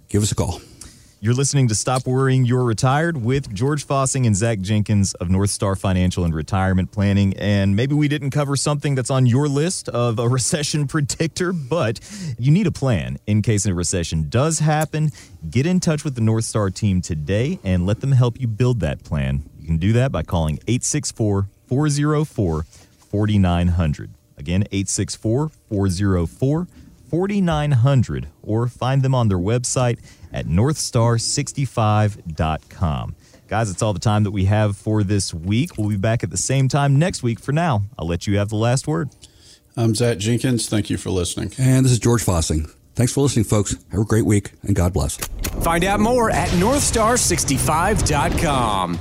give 0.09 0.23
us 0.23 0.33
a 0.33 0.35
call. 0.35 0.61
You're 1.25 1.33
listening 1.33 1.69
to 1.69 1.75
Stop 1.75 2.07
Worrying, 2.07 2.45
You're 2.45 2.65
Retired 2.65 3.17
with 3.17 3.51
George 3.55 3.87
Fossing 3.87 4.27
and 4.27 4.37
Zach 4.37 4.61
Jenkins 4.61 5.15
of 5.15 5.31
North 5.31 5.49
Star 5.49 5.75
Financial 5.75 6.23
and 6.23 6.35
Retirement 6.35 6.93
Planning. 6.93 7.33
And 7.39 7.75
maybe 7.75 7.95
we 7.95 8.09
didn't 8.09 8.29
cover 8.29 8.57
something 8.57 8.95
that's 8.95 9.09
on 9.09 9.25
your 9.25 9.49
list 9.49 9.89
of 9.89 10.19
a 10.19 10.29
recession 10.29 10.87
predictor, 10.87 11.55
but 11.55 11.99
you 12.39 12.51
need 12.51 12.67
a 12.67 12.71
plan 12.71 13.17
in 13.27 13.41
case 13.41 13.65
a 13.65 13.73
recession 13.73 14.29
does 14.29 14.59
happen. 14.59 15.13
Get 15.49 15.65
in 15.65 15.81
touch 15.81 16.05
with 16.05 16.15
the 16.15 16.21
North 16.21 16.45
Star 16.45 16.69
team 16.69 17.01
today 17.01 17.59
and 17.65 17.87
let 17.87 18.03
them 18.03 18.13
help 18.13 18.39
you 18.39 18.47
build 18.47 18.81
that 18.81 19.03
plan. 19.03 19.49
You 19.65 19.69
can 19.69 19.79
do 19.79 19.95
that 19.95 20.13
by 20.13 20.23
calling 20.23 20.59
864 20.69 21.49
404 21.69 22.67
4900. 23.11 24.11
Again, 24.37 24.65
864 24.71 25.49
404 25.71 26.69
4900 27.09 28.29
or 28.43 28.69
find 28.69 29.01
them 29.01 29.15
on 29.15 29.29
their 29.29 29.39
website 29.39 30.01
at 30.35 30.45
northstar65.com. 30.45 33.15
Guys, 33.49 33.71
it's 33.71 33.81
all 33.81 33.95
the 33.95 34.01
time 34.01 34.25
that 34.25 34.33
we 34.33 34.45
have 34.45 34.77
for 34.77 35.03
this 35.03 35.33
week. 35.33 35.79
We'll 35.79 35.89
be 35.89 35.97
back 35.97 36.23
at 36.23 36.29
the 36.29 36.37
same 36.37 36.69
time 36.69 36.99
next 36.99 37.23
week. 37.23 37.41
For 37.41 37.53
now, 37.53 37.85
I'll 37.99 38.07
let 38.07 38.27
you 38.27 38.37
have 38.37 38.51
the 38.51 38.57
last 38.57 38.87
word. 38.87 39.09
I'm 39.79 39.95
Zach 39.95 40.19
Jenkins. 40.19 40.69
Thank 40.69 40.91
you 40.91 40.99
for 40.99 41.09
listening. 41.09 41.53
And 41.59 41.87
this 41.87 41.93
is 41.93 41.99
George 41.99 42.23
Fossing. 42.23 42.71
Thanks 42.97 43.15
for 43.15 43.23
listening, 43.23 43.47
folks. 43.47 43.75
Have 43.93 44.03
a 44.03 44.05
great 44.05 44.27
week, 44.27 44.53
and 44.63 44.77
God 44.77 44.93
bless. 44.93 45.17
Find 45.63 45.85
out 45.85 46.01
more 46.01 46.31
at 46.31 46.51
northstar65.com. 46.51 49.01